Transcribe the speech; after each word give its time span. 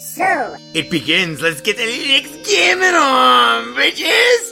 So, 0.00 0.56
it 0.72 0.88
begins. 0.90 1.42
Let's 1.42 1.60
get 1.60 1.76
the 1.76 1.82
Linux 1.82 2.48
gaming 2.48 2.94
on, 2.94 3.74
bitches! 3.74 4.50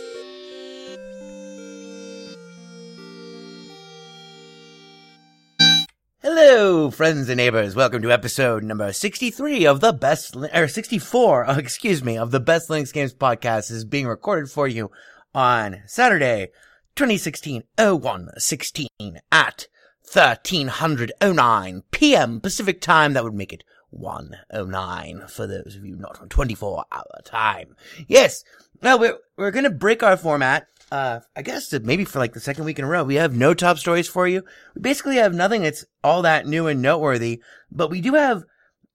Hello, 6.20 6.91
friends 6.91 7.31
and 7.31 7.38
neighbors. 7.38 7.75
Welcome 7.75 8.03
to 8.03 8.12
episode 8.12 8.62
number 8.62 8.92
63 8.92 9.66
of 9.66 9.81
the 9.81 9.94
best, 9.94 10.37
or 10.37 10.69
64, 10.69 11.48
uh, 11.48 11.56
excuse 11.58 12.04
me, 12.04 12.19
of 12.19 12.31
the 12.31 12.41
best 12.41 12.69
Linux 12.69 12.92
Games 12.92 13.14
podcast 13.14 13.70
is 13.70 13.87
being 13.87 14.06
recorded 14.06 14.50
for 14.50 14.69
you 14.69 14.91
on 15.34 15.82
Saturday, 15.87 16.48
2016 16.94 17.62
01 17.78 18.28
16 18.37 18.88
at 19.32 19.66
1309 20.03 21.82
p.m. 21.91 22.38
Pacific 22.42 22.82
time. 22.82 23.14
That 23.14 23.25
would 23.25 23.32
make 23.32 23.54
it 23.54 23.64
109 23.91 25.25
for 25.28 25.47
those 25.47 25.76
of 25.76 25.84
you 25.84 25.97
not 25.97 26.21
on 26.21 26.28
24 26.28 26.84
hour 26.93 27.04
time. 27.25 27.76
Yes. 28.06 28.44
Now 28.82 28.97
we're, 28.97 29.19
we're 29.37 29.50
gonna 29.50 29.71
break 29.71 30.03
our 30.03 30.16
format. 30.16 30.66
Uh, 30.91 31.21
I 31.37 31.43
guess 31.43 31.72
maybe 31.72 32.04
for 32.04 32.19
like 32.19 32.32
the 32.32 32.41
second 32.41 32.65
week 32.65 32.78
in 32.78 32.84
a 32.84 32.88
row, 32.88 33.04
we 33.04 33.16
have 33.16 33.34
no 33.34 33.53
top 33.54 33.78
stories 33.78 34.09
for 34.09 34.26
you. 34.26 34.43
We 34.75 34.81
basically 34.81 35.16
have 35.16 35.34
nothing 35.34 35.62
that's 35.62 35.84
all 36.03 36.22
that 36.22 36.47
new 36.47 36.66
and 36.66 36.81
noteworthy, 36.81 37.43
but 37.71 37.91
we 37.91 38.00
do 38.00 38.15
have, 38.15 38.44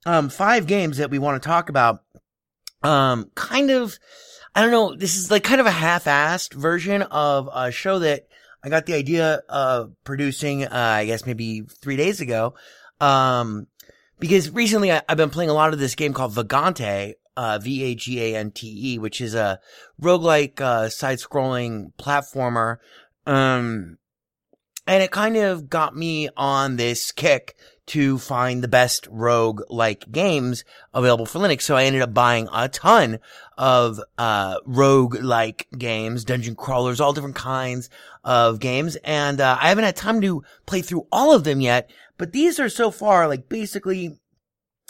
um, 0.06 0.30
five 0.30 0.68
games 0.68 0.98
that 0.98 1.12
we 1.12 1.20
want 1.20 1.42
to 1.42 1.48
talk 1.48 1.70
about. 1.70 2.04
Um, 2.82 3.32
kind 3.36 3.70
of, 3.70 3.98
I 4.56 4.62
don't 4.62 4.72
know, 4.72 4.96
this 4.96 5.16
is 5.16 5.32
like 5.32 5.44
kind 5.44 5.62
of 5.62 5.68
a 5.68 5.72
half-assed 5.72 6.54
version 6.54 7.04
of 7.04 7.50
a 7.54 7.72
show 7.72 8.00
that 8.00 8.28
I 8.64 8.70
got 8.70 8.86
the 8.86 8.94
idea 8.94 9.42
of 9.50 9.94
producing, 10.04 10.66
uh, 10.66 10.70
I 10.72 11.06
guess 11.06 11.26
maybe 11.26 11.62
three 11.62 11.98
days 11.98 12.22
ago. 12.22 12.56
Um, 13.00 13.68
because 14.20 14.50
recently 14.50 14.92
I, 14.92 15.02
I've 15.08 15.18
been 15.18 15.30
playing 15.30 15.50
a 15.50 15.54
lot 15.54 15.74
of 15.74 15.80
this 15.80 15.96
game 15.96 16.14
called 16.14 16.34
Vagante, 16.34 17.14
uh, 17.36 17.60
V-A-G-A-N-T-E, 17.62 19.00
which 19.00 19.22
is 19.22 19.36
a 19.36 19.60
roguelike, 20.02 20.62
uh, 20.62 20.90
side-scrolling 20.90 21.94
platformer. 21.98 22.78
Um, 23.26 23.98
and 24.86 25.02
it 25.02 25.12
kind 25.12 25.38
of 25.38 25.70
got 25.70 25.96
me 25.96 26.30
on 26.36 26.76
this 26.76 27.12
kick 27.12 27.56
to 27.86 28.18
find 28.18 28.64
the 28.64 28.68
best 28.68 29.08
rogue-like 29.12 30.12
games 30.12 30.64
available 30.94 31.26
for 31.26 31.40
Linux. 31.40 31.64
So 31.64 31.76
I 31.76 31.84
ended 31.84 32.02
up 32.02 32.14
buying 32.14 32.48
a 32.54 32.70
ton 32.70 33.20
of, 33.58 34.00
uh, 34.18 34.58
rogue-like 34.66 35.68
games, 35.78 36.24
dungeon 36.24 36.56
crawlers, 36.56 37.02
all 37.02 37.14
different 37.14 37.36
kinds 37.36 37.90
of 38.24 38.60
games. 38.60 38.96
And, 39.04 39.42
uh, 39.42 39.58
I 39.60 39.70
haven't 39.70 39.84
had 39.84 39.96
time 39.96 40.22
to 40.22 40.44
play 40.66 40.82
through 40.82 41.08
all 41.12 41.36
of 41.36 41.44
them 41.44 41.60
yet, 41.60 41.90
but 42.18 42.32
these 42.32 42.60
are 42.60 42.70
so 42.70 42.90
far 42.90 43.28
like 43.28 43.50
basically 43.50 44.18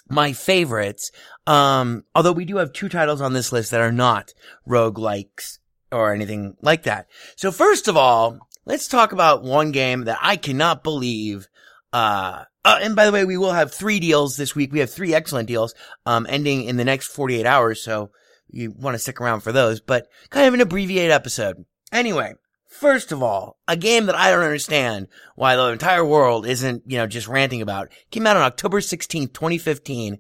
my 0.08 0.34
favorites. 0.34 1.12
Um, 1.48 2.04
although 2.14 2.32
we 2.32 2.46
do 2.46 2.58
have 2.58 2.74
two 2.74 2.90
titles 2.90 3.22
on 3.22 3.34
this 3.34 3.52
list 3.52 3.72
that 3.72 3.82
are 3.82 3.92
not 3.92 4.34
roguelikes 4.68 5.60
or 5.92 6.14
anything 6.14 6.58
like 6.62 6.84
that. 6.84 7.08
So 7.36 7.52
first 7.52 7.88
of 7.88 7.98
all, 7.98 8.48
let's 8.66 8.88
talk 8.88 9.12
about 9.12 9.44
one 9.44 9.72
game 9.72 10.06
that 10.06 10.20
I 10.22 10.36
cannot 10.36 10.84
believe, 10.84 11.48
uh, 11.92 12.44
uh, 12.66 12.80
and 12.82 12.96
by 12.96 13.06
the 13.06 13.12
way, 13.12 13.26
we 13.26 13.38
will 13.38 13.52
have 13.52 13.74
three 13.74 14.00
deals 14.00 14.38
this 14.38 14.56
week. 14.56 14.72
We 14.72 14.80
have 14.80 14.90
three 14.90 15.14
excellent 15.14 15.48
deals, 15.48 15.74
um, 16.06 16.26
ending 16.30 16.64
in 16.64 16.78
the 16.78 16.86
next 16.86 17.08
48 17.08 17.46
hours. 17.46 17.82
So 17.82 18.12
you 18.48 18.72
want 18.72 18.96
to 18.96 19.00
stick 19.00 19.20
around 19.20 19.42
for 19.42 19.52
those, 19.52 19.82
but 19.82 20.08
kind 20.30 20.48
of 20.48 20.54
an 20.54 20.62
abbreviated 20.62 21.12
episode. 21.12 21.66
Anyway, 21.92 22.34
first 22.70 23.12
of 23.12 23.22
all, 23.22 23.58
a 23.68 23.76
game 23.76 24.06
that 24.06 24.16
I 24.16 24.32
don't 24.32 24.44
understand 24.44 25.08
why 25.36 25.56
the 25.56 25.68
entire 25.68 26.06
world 26.06 26.46
isn't, 26.46 26.84
you 26.86 26.98
know, 26.98 27.08
just 27.08 27.28
ranting 27.28 27.62
about 27.62 27.90
came 28.12 28.26
out 28.26 28.38
on 28.38 28.44
October 28.44 28.80
16th, 28.80 29.34
2015. 29.34 30.20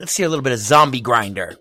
Let's 0.00 0.12
see 0.12 0.22
a 0.22 0.28
little 0.28 0.42
bit 0.42 0.52
of 0.52 0.58
Zombie 0.58 1.00
Grinder. 1.00 1.56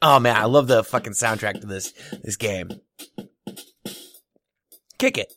Oh 0.00 0.18
man, 0.18 0.36
I 0.36 0.44
love 0.46 0.66
the 0.66 0.82
fucking 0.82 1.12
soundtrack 1.12 1.60
to 1.60 1.66
this, 1.66 1.92
this 2.24 2.36
game. 2.36 2.70
Kick 4.98 5.16
it. 5.16 5.32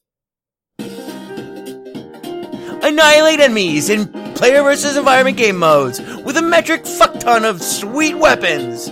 Annihilate 2.85 3.39
enemies 3.39 3.89
in 3.89 4.05
player 4.35 4.61
versus 4.61 4.95
environment 4.95 5.37
game 5.37 5.57
modes 5.57 5.99
with 6.23 6.37
a 6.37 6.41
metric 6.43 6.85
fuck 6.85 7.19
ton 7.19 7.43
of 7.43 7.59
sweet 7.59 8.13
weapons. 8.13 8.91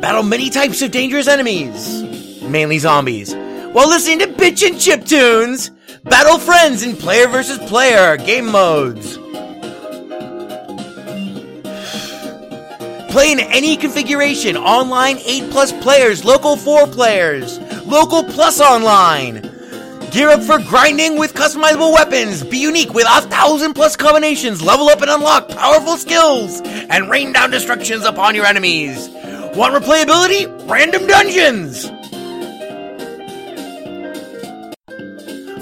Battle 0.00 0.24
many 0.24 0.50
types 0.50 0.82
of 0.82 0.90
dangerous 0.90 1.28
enemies, 1.28 2.02
mainly 2.42 2.80
zombies, 2.80 3.32
while 3.32 3.88
listening 3.88 4.18
to 4.18 4.26
bitch 4.26 4.66
and 4.66 4.80
chip 4.80 5.04
tunes. 5.04 5.70
Battle 6.02 6.40
friends 6.40 6.82
in 6.82 6.96
player 6.96 7.28
versus 7.28 7.58
player 7.68 8.16
game 8.16 8.46
modes. 8.46 9.16
Play 13.12 13.30
in 13.30 13.38
any 13.38 13.76
configuration. 13.76 14.56
Online 14.56 15.18
8 15.24 15.50
plus 15.52 15.70
players, 15.80 16.24
local 16.24 16.56
4 16.56 16.88
players, 16.88 17.60
local 17.86 18.24
plus 18.24 18.60
online. 18.60 19.53
Gear 20.14 20.30
up 20.30 20.42
for 20.44 20.60
grinding 20.60 21.18
with 21.18 21.34
customizable 21.34 21.92
weapons. 21.92 22.44
Be 22.44 22.58
unique 22.58 22.94
with 22.94 23.04
a 23.04 23.22
thousand 23.22 23.74
plus 23.74 23.96
combinations. 23.96 24.62
Level 24.62 24.88
up 24.88 25.02
and 25.02 25.10
unlock 25.10 25.48
powerful 25.48 25.96
skills. 25.96 26.60
And 26.60 27.10
rain 27.10 27.32
down 27.32 27.50
destructions 27.50 28.04
upon 28.04 28.36
your 28.36 28.46
enemies. 28.46 29.08
Want 29.56 29.74
replayability? 29.74 30.70
Random 30.70 31.08
dungeons. 31.08 31.86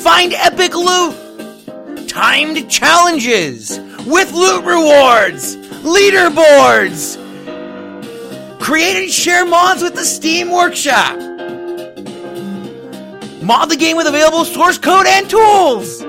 Find 0.02 0.34
epic 0.34 0.75
loot. 0.75 1.16
Timed 2.06 2.70
challenges 2.70 3.78
with 4.05 4.32
loot 4.32 4.66
rewards. 4.66 5.56
Leaderboards. 5.81 7.16
Create 8.60 9.02
and 9.02 9.10
share 9.10 9.46
mods 9.46 9.82
with 9.82 9.94
the 9.94 10.05
Steam 10.05 10.50
Workshop. 10.50 11.31
Mod 13.43 13.71
the 13.71 13.77
game 13.77 13.97
with 13.97 14.06
available 14.06 14.44
source 14.44 14.79
code 14.79 15.06
and 15.06 15.29
tools. 15.29 16.03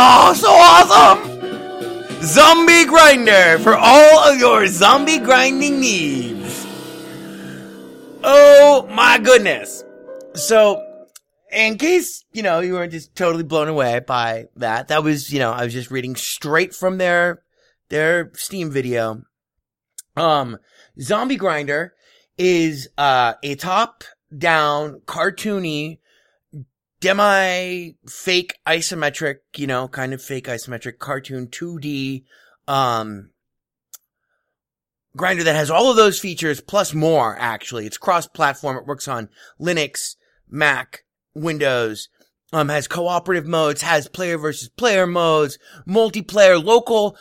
Oh, 0.00 0.34
so 0.34 0.48
awesome! 0.50 2.22
Zombie 2.22 2.84
Grinder 2.84 3.58
for 3.60 3.76
all 3.76 4.18
of 4.28 4.38
your 4.38 4.66
zombie 4.66 5.18
grinding 5.18 5.80
needs. 5.80 6.66
Oh 8.24 8.88
my 8.90 9.18
goodness. 9.18 9.84
So, 10.34 10.84
in 11.52 11.78
case, 11.78 12.24
you 12.32 12.42
know, 12.42 12.60
you 12.60 12.74
weren't 12.74 12.92
just 12.92 13.14
totally 13.14 13.44
blown 13.44 13.68
away 13.68 14.00
by 14.00 14.46
that, 14.56 14.88
that 14.88 15.04
was, 15.04 15.32
you 15.32 15.38
know, 15.38 15.52
I 15.52 15.64
was 15.64 15.72
just 15.72 15.90
reading 15.90 16.16
straight 16.16 16.74
from 16.74 16.98
their, 16.98 17.42
their 17.88 18.32
Steam 18.34 18.70
video. 18.70 19.22
Um, 20.16 20.58
Zombie 21.00 21.36
Grinder 21.36 21.94
is, 22.36 22.88
uh, 22.98 23.34
a 23.42 23.54
top 23.54 24.04
down, 24.36 25.00
cartoony, 25.06 25.98
demi 27.00 27.96
fake 28.06 28.54
isometric, 28.66 29.36
you 29.56 29.66
know, 29.66 29.88
kind 29.88 30.12
of 30.12 30.22
fake 30.22 30.46
isometric 30.46 30.98
cartoon 30.98 31.46
2D, 31.46 32.24
um, 32.66 33.30
grinder 35.16 35.44
that 35.44 35.56
has 35.56 35.70
all 35.70 35.90
of 35.90 35.96
those 35.96 36.18
features 36.18 36.60
plus 36.60 36.94
more, 36.94 37.36
actually. 37.38 37.86
It's 37.86 37.98
cross 37.98 38.26
platform. 38.26 38.76
It 38.76 38.86
works 38.86 39.08
on 39.08 39.28
Linux, 39.60 40.16
Mac, 40.48 41.04
Windows, 41.34 42.08
um, 42.52 42.68
has 42.68 42.88
cooperative 42.88 43.46
modes, 43.46 43.82
has 43.82 44.08
player 44.08 44.38
versus 44.38 44.68
player 44.70 45.06
modes, 45.06 45.58
multiplayer, 45.86 46.62
local, 46.62 47.16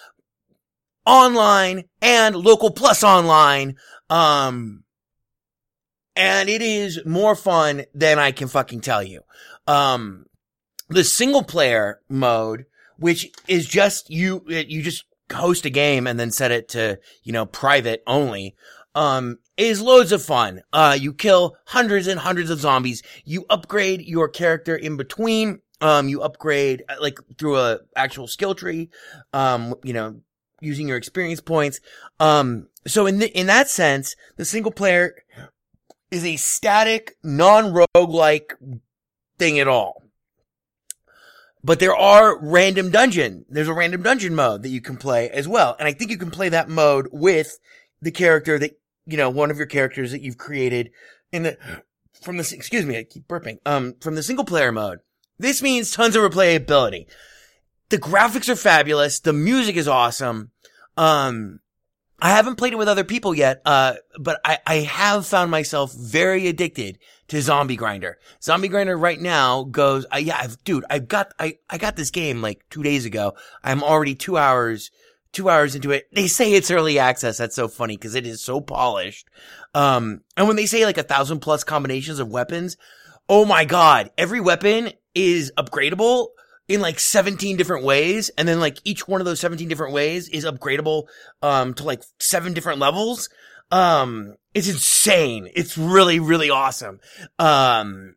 online, 1.05 1.85
and 2.01 2.35
local 2.35 2.71
plus 2.71 3.03
online. 3.03 3.75
Um, 4.09 4.83
and 6.17 6.49
it 6.49 6.61
is 6.61 6.99
more 7.05 7.35
fun 7.35 7.85
than 7.93 8.19
I 8.19 8.31
can 8.31 8.47
fucking 8.47 8.81
tell 8.81 9.03
you. 9.03 9.21
Um, 9.67 10.25
the 10.89 11.03
single 11.03 11.43
player 11.43 12.01
mode, 12.09 12.65
which 12.97 13.31
is 13.47 13.67
just 13.67 14.09
you, 14.09 14.43
you 14.47 14.81
just 14.81 15.05
host 15.31 15.65
a 15.65 15.69
game 15.69 16.07
and 16.07 16.19
then 16.19 16.31
set 16.31 16.51
it 16.51 16.69
to, 16.69 16.99
you 17.23 17.33
know, 17.33 17.45
private 17.45 18.01
only, 18.07 18.55
um, 18.95 19.37
is 19.57 19.81
loads 19.81 20.11
of 20.11 20.23
fun. 20.23 20.61
Uh, 20.73 20.97
you 20.99 21.13
kill 21.13 21.55
hundreds 21.67 22.07
and 22.07 22.19
hundreds 22.19 22.49
of 22.49 22.59
zombies. 22.59 23.03
You 23.23 23.45
upgrade 23.49 24.01
your 24.01 24.27
character 24.27 24.75
in 24.75 24.97
between. 24.97 25.59
Um, 25.81 26.09
you 26.09 26.23
upgrade 26.23 26.83
uh, 26.89 26.95
like 26.99 27.19
through 27.37 27.57
a 27.57 27.79
actual 27.95 28.27
skill 28.27 28.55
tree. 28.55 28.89
Um, 29.33 29.75
you 29.83 29.93
know, 29.93 30.21
using 30.61 30.87
your 30.87 30.97
experience 30.97 31.41
points. 31.41 31.79
Um, 32.19 32.69
so 32.87 33.05
in 33.05 33.19
the, 33.19 33.29
in 33.37 33.45
that 33.47 33.69
sense, 33.69 34.15
the 34.37 34.45
single 34.45 34.71
player 34.71 35.13
is 36.11 36.23
a 36.23 36.37
static, 36.37 37.17
non-roguelike 37.23 38.53
thing 39.37 39.59
at 39.59 39.67
all. 39.67 40.03
But 41.63 41.79
there 41.79 41.95
are 41.95 42.39
random 42.39 42.91
dungeon. 42.91 43.45
There's 43.49 43.67
a 43.67 43.73
random 43.73 44.03
dungeon 44.03 44.35
mode 44.35 44.63
that 44.63 44.69
you 44.69 44.79
can 44.79 44.95
play 44.97 45.29
as 45.29 45.47
well. 45.47 45.75
And 45.79 45.87
I 45.87 45.91
think 45.91 46.11
you 46.11 46.17
can 46.17 46.31
play 46.31 46.49
that 46.49 46.69
mode 46.69 47.09
with 47.11 47.59
the 48.01 48.11
character 48.11 48.57
that, 48.59 48.79
you 49.05 49.17
know, 49.17 49.29
one 49.29 49.51
of 49.51 49.57
your 49.57 49.65
characters 49.65 50.11
that 50.11 50.21
you've 50.21 50.37
created 50.37 50.91
in 51.31 51.43
the, 51.43 51.57
from 52.21 52.37
the, 52.37 52.49
excuse 52.55 52.85
me, 52.85 52.97
I 52.97 53.03
keep 53.03 53.27
burping, 53.27 53.57
um, 53.65 53.95
from 53.99 54.15
the 54.15 54.23
single 54.23 54.45
player 54.45 54.71
mode. 54.71 54.99
This 55.39 55.61
means 55.61 55.91
tons 55.91 56.15
of 56.15 56.23
replayability. 56.23 57.07
The 57.89 57.97
graphics 57.97 58.49
are 58.49 58.55
fabulous. 58.55 59.19
The 59.19 59.33
music 59.33 59.75
is 59.75 59.87
awesome. 59.87 60.51
Um, 60.95 61.59
I 62.19 62.31
haven't 62.31 62.55
played 62.55 62.73
it 62.73 62.77
with 62.77 62.87
other 62.87 63.03
people 63.03 63.35
yet, 63.35 63.61
uh, 63.63 63.95
but 64.19 64.39
I, 64.43 64.57
I 64.65 64.75
have 64.77 65.27
found 65.27 65.51
myself 65.51 65.93
very 65.93 66.47
addicted 66.47 66.97
to 67.27 67.41
Zombie 67.41 67.75
Grinder. 67.75 68.17
Zombie 68.41 68.69
Grinder 68.69 68.97
right 68.97 69.19
now 69.19 69.63
goes, 69.63 70.05
uh, 70.11 70.17
yeah, 70.17 70.37
I've, 70.41 70.63
dude, 70.63 70.85
I've 70.89 71.07
got, 71.07 71.31
I, 71.39 71.59
I 71.69 71.77
got 71.77 71.95
this 71.95 72.09
game 72.09 72.41
like 72.41 72.65
two 72.71 72.81
days 72.81 73.05
ago. 73.05 73.35
I'm 73.63 73.83
already 73.83 74.15
two 74.15 74.35
hours, 74.35 74.89
two 75.31 75.47
hours 75.47 75.75
into 75.75 75.91
it. 75.91 76.07
They 76.11 76.27
say 76.27 76.53
it's 76.53 76.71
early 76.71 76.97
access. 76.97 77.37
That's 77.37 77.55
so 77.55 77.67
funny 77.67 77.97
because 77.97 78.15
it 78.15 78.25
is 78.25 78.41
so 78.41 78.61
polished. 78.61 79.27
Um, 79.75 80.21
and 80.35 80.47
when 80.47 80.55
they 80.55 80.65
say 80.65 80.85
like 80.85 80.97
a 80.97 81.03
thousand 81.03 81.41
plus 81.41 81.63
combinations 81.63 82.17
of 82.17 82.29
weapons, 82.29 82.77
oh 83.29 83.45
my 83.45 83.63
God, 83.63 84.09
every 84.17 84.41
weapon 84.41 84.91
is 85.13 85.51
upgradable 85.55 86.29
in 86.67 86.81
like 86.81 86.99
17 86.99 87.57
different 87.57 87.83
ways. 87.83 88.29
And 88.37 88.47
then 88.47 88.59
like 88.59 88.77
each 88.83 89.07
one 89.07 89.21
of 89.21 89.25
those 89.25 89.39
17 89.39 89.67
different 89.67 89.93
ways 89.93 90.29
is 90.29 90.45
upgradable, 90.45 91.07
um, 91.41 91.73
to 91.75 91.83
like 91.83 92.03
seven 92.19 92.53
different 92.53 92.79
levels. 92.79 93.29
Um, 93.71 94.35
it's 94.53 94.69
insane. 94.69 95.49
It's 95.55 95.77
really, 95.77 96.19
really 96.19 96.49
awesome. 96.49 96.99
Um, 97.39 98.15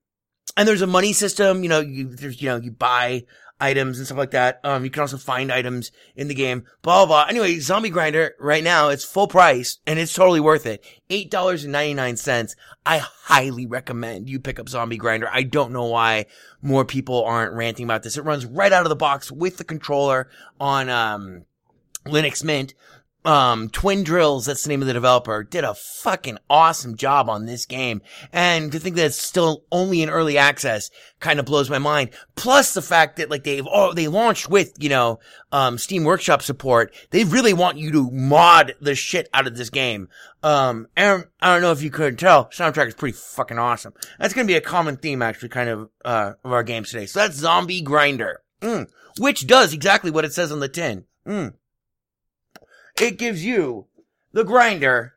and 0.57 0.69
there's 0.69 0.83
a 0.83 0.87
money 0.87 1.13
system, 1.13 1.63
you 1.63 1.69
know, 1.69 1.81
you, 1.81 2.15
there's, 2.15 2.41
you 2.43 2.49
know, 2.49 2.57
you 2.57 2.71
buy 2.71 3.25
items 3.61 3.99
and 3.99 4.07
stuff 4.07 4.19
like 4.19 4.31
that. 4.31 4.61
Um, 4.65 4.85
you 4.85 4.91
can 4.91 5.03
also 5.03 5.19
find 5.19 5.53
items 5.53 5.93
in 6.17 6.29
the 6.29 6.35
game, 6.35 6.65
blah, 6.83 7.05
blah, 7.05 7.07
blah. 7.07 7.27
Anyway, 7.29 7.59
Zombie 7.59 7.91
Grinder 7.91 8.35
right 8.39 8.65
now, 8.65 8.89
it's 8.89 9.05
full 9.05 9.29
price 9.29 9.79
and 9.87 9.99
it's 9.99 10.15
totally 10.15 10.41
worth 10.41 10.67
it. 10.67 10.85
$8.99. 11.11 12.55
I 12.87 12.99
highly 12.99 13.67
recommend 13.67 14.29
you 14.29 14.41
pick 14.41 14.59
up 14.59 14.69
Zombie 14.69 14.97
Grinder. 14.97 15.29
I 15.31 15.43
don't 15.43 15.73
know 15.73 15.87
why 15.87 16.27
more 16.63 16.85
people 16.85 17.25
aren't 17.25 17.55
ranting 17.55 17.85
about 17.85 18.03
this. 18.03 18.17
It 18.17 18.25
runs 18.25 18.47
right 18.47 18.73
out 18.73 18.85
of 18.85 18.89
the 18.89 18.97
box 18.97 19.31
with 19.31 19.59
the 19.59 19.65
controller 19.65 20.29
on, 20.59 20.89
um, 20.89 21.45
Linux 22.07 22.43
Mint 22.43 22.75
um, 23.25 23.69
Twindrills, 23.69 24.47
that's 24.47 24.63
the 24.63 24.71
name 24.71 24.81
of 24.81 24.87
the 24.87 24.95
developer, 24.95 25.43
did 25.43 25.65
a 25.65 25.75
fucking 25.75 26.39
awesome 26.49 26.97
job 26.97 27.29
on 27.29 27.45
this 27.45 27.67
game. 27.67 28.01
And 28.33 28.73
to 28.73 28.79
think 28.79 28.97
that 28.97 29.07
it's 29.07 29.17
still 29.17 29.65
only 29.71 30.03
in 30.03 30.09
early 30.09 30.39
access 30.39 30.91
kind 31.19 31.39
of 31.39 31.45
blows 31.45 31.69
my 31.69 31.79
mind. 31.79 32.11
Plus 32.35 32.73
the 32.73 32.83
fact 32.83 33.17
that 33.17 33.31
like 33.31 33.45
they've, 33.45 33.67
oh, 33.71 33.93
they 33.93 34.09
launched 34.09 34.49
with, 34.49 34.73
you 34.79 34.89
know, 34.89 35.19
um, 35.53 35.77
Steam 35.77 36.05
Workshop 36.05 36.43
support. 36.43 36.95
They 37.11 37.25
really 37.25 37.53
want 37.53 37.77
you 37.77 37.93
to 37.93 38.11
mod 38.11 38.75
the 38.81 38.95
shit 38.95 39.29
out 39.35 39.47
of 39.47 39.57
this 39.57 39.71
game. 39.71 40.09
Um, 40.43 40.87
and 40.97 41.27
I 41.43 41.53
don't 41.53 41.63
know 41.63 41.73
if 41.73 41.83
you 41.83 41.91
couldn't 41.91 42.19
tell, 42.19 42.47
soundtrack 42.47 42.89
is 42.89 42.95
pretty 42.95 43.17
fucking 43.17 43.59
awesome. 43.59 43.93
That's 44.19 44.33
gonna 44.33 44.47
be 44.47 44.55
a 44.55 44.63
common 44.63 44.97
theme 44.97 45.21
actually 45.21 45.51
kind 45.51 45.69
of, 45.69 45.91
uh, 46.05 46.33
of 46.43 46.53
our 46.53 46.63
games 46.63 46.91
today. 46.91 47.07
So 47.07 47.21
that's 47.21 47.37
Zombie 47.37 47.83
Grinder. 47.83 48.41
Mm, 48.63 48.89
which 49.19 49.47
does 49.47 49.73
exactly 49.73 50.11
what 50.11 50.25
it 50.25 50.33
says 50.33 50.53
on 50.53 50.61
the 50.61 50.69
tin. 50.69 51.05
Mm 51.27 51.55
it 53.01 53.19
gives 53.19 53.45
you 53.45 53.87
the 54.33 54.45
grinder 54.45 55.15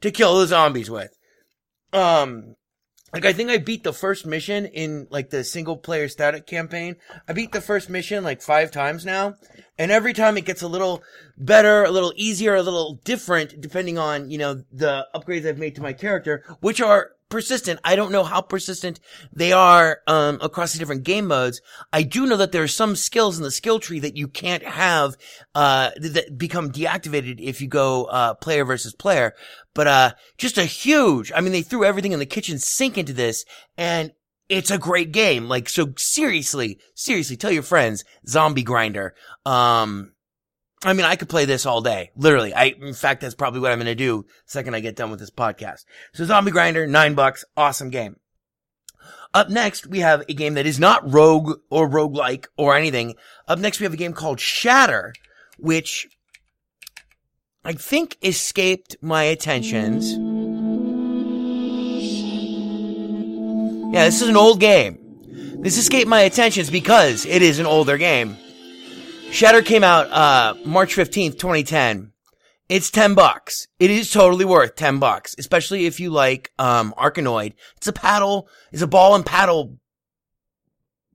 to 0.00 0.10
kill 0.10 0.38
the 0.38 0.46
zombies 0.46 0.90
with. 0.90 1.16
Um, 1.92 2.56
like 3.12 3.24
I 3.24 3.32
think 3.32 3.50
I 3.50 3.58
beat 3.58 3.84
the 3.84 3.92
first 3.92 4.26
mission 4.26 4.66
in 4.66 5.06
like 5.10 5.30
the 5.30 5.44
single 5.44 5.76
player 5.76 6.08
static 6.08 6.46
campaign. 6.46 6.96
I 7.28 7.32
beat 7.32 7.52
the 7.52 7.60
first 7.60 7.88
mission 7.88 8.24
like 8.24 8.42
five 8.42 8.70
times 8.70 9.06
now. 9.06 9.36
And 9.78 9.90
every 9.90 10.12
time 10.12 10.36
it 10.36 10.44
gets 10.44 10.62
a 10.62 10.68
little 10.68 11.02
better, 11.36 11.84
a 11.84 11.90
little 11.90 12.12
easier, 12.16 12.54
a 12.54 12.62
little 12.62 13.00
different 13.04 13.60
depending 13.60 13.96
on, 13.96 14.30
you 14.30 14.38
know, 14.38 14.62
the 14.72 15.06
upgrades 15.14 15.48
I've 15.48 15.58
made 15.58 15.76
to 15.76 15.82
my 15.82 15.92
character, 15.92 16.42
which 16.60 16.80
are 16.80 17.12
persistent. 17.28 17.80
I 17.84 17.96
don't 17.96 18.12
know 18.12 18.24
how 18.24 18.40
persistent 18.40 19.00
they 19.32 19.52
are 19.52 20.00
um, 20.06 20.38
across 20.40 20.72
the 20.72 20.78
different 20.78 21.04
game 21.04 21.26
modes. 21.26 21.60
I 21.92 22.02
do 22.02 22.26
know 22.26 22.36
that 22.36 22.52
there 22.52 22.62
are 22.62 22.68
some 22.68 22.96
skills 22.96 23.36
in 23.36 23.42
the 23.42 23.50
skill 23.50 23.78
tree 23.78 24.00
that 24.00 24.16
you 24.16 24.28
can't 24.28 24.62
have 24.62 25.16
uh, 25.54 25.90
that 25.96 26.38
become 26.38 26.72
deactivated 26.72 27.40
if 27.40 27.60
you 27.60 27.68
go 27.68 28.04
uh, 28.04 28.34
player 28.34 28.64
versus 28.64 28.94
player. 28.94 29.34
But 29.74 29.86
uh, 29.86 30.12
just 30.38 30.58
a 30.58 30.64
huge. 30.64 31.32
I 31.34 31.40
mean, 31.40 31.52
they 31.52 31.62
threw 31.62 31.84
everything 31.84 32.12
in 32.12 32.18
the 32.18 32.26
kitchen 32.26 32.58
sink 32.58 32.96
into 32.96 33.12
this, 33.12 33.44
and 33.76 34.12
it's 34.48 34.70
a 34.70 34.78
great 34.78 35.12
game. 35.12 35.48
Like, 35.48 35.68
so 35.68 35.92
seriously, 35.96 36.78
seriously, 36.94 37.36
tell 37.36 37.50
your 37.50 37.62
friends, 37.62 38.04
Zombie 38.26 38.62
Grinder. 38.62 39.14
Um, 39.44 40.12
I 40.84 40.92
mean, 40.92 41.06
I 41.06 41.16
could 41.16 41.28
play 41.28 41.46
this 41.46 41.66
all 41.66 41.80
day. 41.80 42.10
Literally. 42.16 42.52
I, 42.52 42.74
in 42.80 42.94
fact, 42.94 43.20
that's 43.20 43.34
probably 43.34 43.60
what 43.60 43.72
I'm 43.72 43.78
going 43.78 43.86
to 43.86 43.94
do 43.94 44.26
second 44.44 44.74
I 44.74 44.80
get 44.80 44.96
done 44.96 45.10
with 45.10 45.20
this 45.20 45.30
podcast. 45.30 45.84
So 46.12 46.24
Zombie 46.24 46.50
Grinder, 46.50 46.86
nine 46.86 47.14
bucks. 47.14 47.44
Awesome 47.56 47.90
game. 47.90 48.16
Up 49.32 49.50
next, 49.50 49.86
we 49.86 50.00
have 50.00 50.22
a 50.28 50.34
game 50.34 50.54
that 50.54 50.66
is 50.66 50.78
not 50.78 51.12
rogue 51.12 51.60
or 51.70 51.88
roguelike 51.88 52.46
or 52.56 52.76
anything. 52.76 53.14
Up 53.48 53.58
next, 53.58 53.80
we 53.80 53.84
have 53.84 53.92
a 53.92 53.98
game 53.98 54.12
called 54.12 54.40
Shatter, 54.40 55.14
which 55.58 56.08
I 57.64 57.72
think 57.72 58.16
escaped 58.22 58.96
my 59.00 59.24
attentions. 59.24 60.12
Yeah, 63.92 64.04
this 64.04 64.20
is 64.22 64.28
an 64.28 64.36
old 64.36 64.60
game. 64.60 64.98
This 65.60 65.78
escaped 65.78 66.08
my 66.08 66.20
attentions 66.20 66.70
because 66.70 67.24
it 67.26 67.42
is 67.42 67.58
an 67.58 67.66
older 67.66 67.98
game. 67.98 68.36
Shatter 69.30 69.62
came 69.62 69.84
out 69.84 70.10
uh 70.10 70.54
March 70.64 70.94
15th, 70.94 71.38
2010. 71.38 72.12
It's 72.68 72.90
10 72.90 73.14
bucks. 73.14 73.68
It 73.78 73.90
is 73.90 74.10
totally 74.10 74.44
worth 74.44 74.74
10 74.76 74.98
bucks, 74.98 75.34
especially 75.38 75.86
if 75.86 76.00
you 76.00 76.10
like 76.10 76.52
um 76.58 76.94
Arkanoid. 76.96 77.52
It's 77.76 77.86
a 77.86 77.92
paddle, 77.92 78.48
it's 78.72 78.82
a 78.82 78.86
ball 78.86 79.14
and 79.14 79.26
paddle 79.26 79.78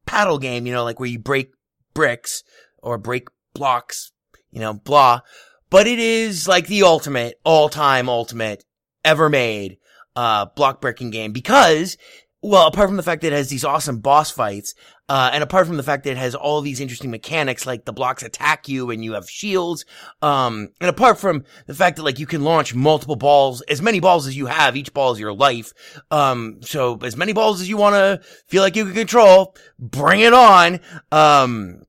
paddle 0.06 0.38
game, 0.38 0.66
you 0.66 0.74
know, 0.74 0.84
like 0.84 1.00
where 1.00 1.10
you 1.10 1.20
break 1.20 1.52
bricks 1.94 2.44
or 2.82 2.98
break 2.98 3.30
blocks, 3.54 4.12
you 4.52 4.60
know, 4.60 4.74
blah. 4.74 5.22
But 5.70 5.88
it 5.88 6.00
is 6.00 6.48
like 6.48 6.68
the 6.68 6.84
ultimate, 6.84 7.40
all-time 7.44 8.10
ultimate 8.10 8.66
ever 9.04 9.30
made 9.30 9.78
uh 10.16 10.46
block 10.46 10.80
breaking 10.80 11.10
game 11.10 11.32
because 11.32 11.98
well, 12.44 12.68
apart 12.68 12.90
from 12.90 12.98
the 12.98 13.04
fact 13.04 13.22
that 13.22 13.34
it 13.34 13.36
has 13.36 13.50
these 13.50 13.64
awesome 13.64 14.00
boss 14.00 14.32
fights, 14.32 14.74
uh, 15.12 15.30
and 15.34 15.44
apart 15.44 15.68
from 15.68 15.76
the 15.76 15.84
fact 15.84 16.06
that 16.06 16.12
it 16.12 16.18
has 16.18 16.36
all 16.36 16.62
these 16.62 16.80
interesting 16.80 17.12
mechanics, 17.12 17.66
like 17.66 17.84
the 17.84 17.92
blocks 17.92 18.24
attack 18.24 18.70
you 18.70 18.92
and 18.92 19.04
you 19.04 19.12
have 19.12 19.30
shields, 19.30 19.84
um, 20.22 20.70
and 20.80 20.90
apart 20.90 21.20
from 21.20 21.44
the 21.68 21.74
fact 21.74 21.98
that 21.98 22.04
like 22.04 22.18
you 22.18 22.26
can 22.26 22.46
launch 22.46 22.74
multiple 22.74 23.18
balls, 23.18 23.60
as 23.64 23.82
many 23.82 24.00
balls 24.00 24.26
as 24.26 24.38
you 24.38 24.46
have, 24.46 24.78
each 24.78 24.94
ball 24.94 25.12
is 25.12 25.20
your 25.20 25.34
life, 25.34 25.74
um, 26.12 26.60
so 26.62 26.98
as 27.04 27.18
many 27.18 27.34
balls 27.34 27.60
as 27.60 27.68
you 27.68 27.76
want 27.76 27.94
to 27.94 28.26
feel 28.48 28.64
like 28.64 28.78
you 28.78 28.86
can 28.86 28.94
control, 28.94 29.54
bring 29.78 30.22
it 30.22 30.34
on, 30.34 30.80
um, 31.12 31.82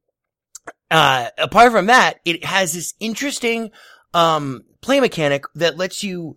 uh, 0.91 1.29
apart 1.39 1.71
from 1.71 1.87
that, 1.87 2.19
it 2.25 2.45
has 2.45 2.73
this 2.73 2.93
interesting, 2.99 3.71
um, 4.15 4.65
play 4.81 4.99
mechanic 4.99 5.45
that 5.55 5.77
lets 5.77 6.03
you, 6.03 6.35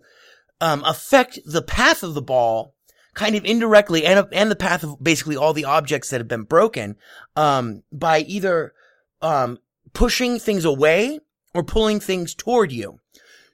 um, 0.60 0.84
affect 0.84 1.40
the 1.44 1.62
path 1.62 2.04
of 2.04 2.14
the 2.14 2.22
ball 2.22 2.75
kind 3.16 3.34
of 3.34 3.44
indirectly 3.44 4.04
and, 4.04 4.28
and 4.30 4.50
the 4.50 4.56
path 4.56 4.84
of 4.84 5.02
basically 5.02 5.36
all 5.36 5.54
the 5.54 5.64
objects 5.64 6.10
that 6.10 6.20
have 6.20 6.28
been 6.28 6.44
broken, 6.44 6.96
um, 7.34 7.82
by 7.90 8.20
either, 8.20 8.74
um, 9.22 9.58
pushing 9.94 10.38
things 10.38 10.66
away 10.66 11.18
or 11.54 11.64
pulling 11.64 11.98
things 11.98 12.34
toward 12.34 12.70
you. 12.70 13.00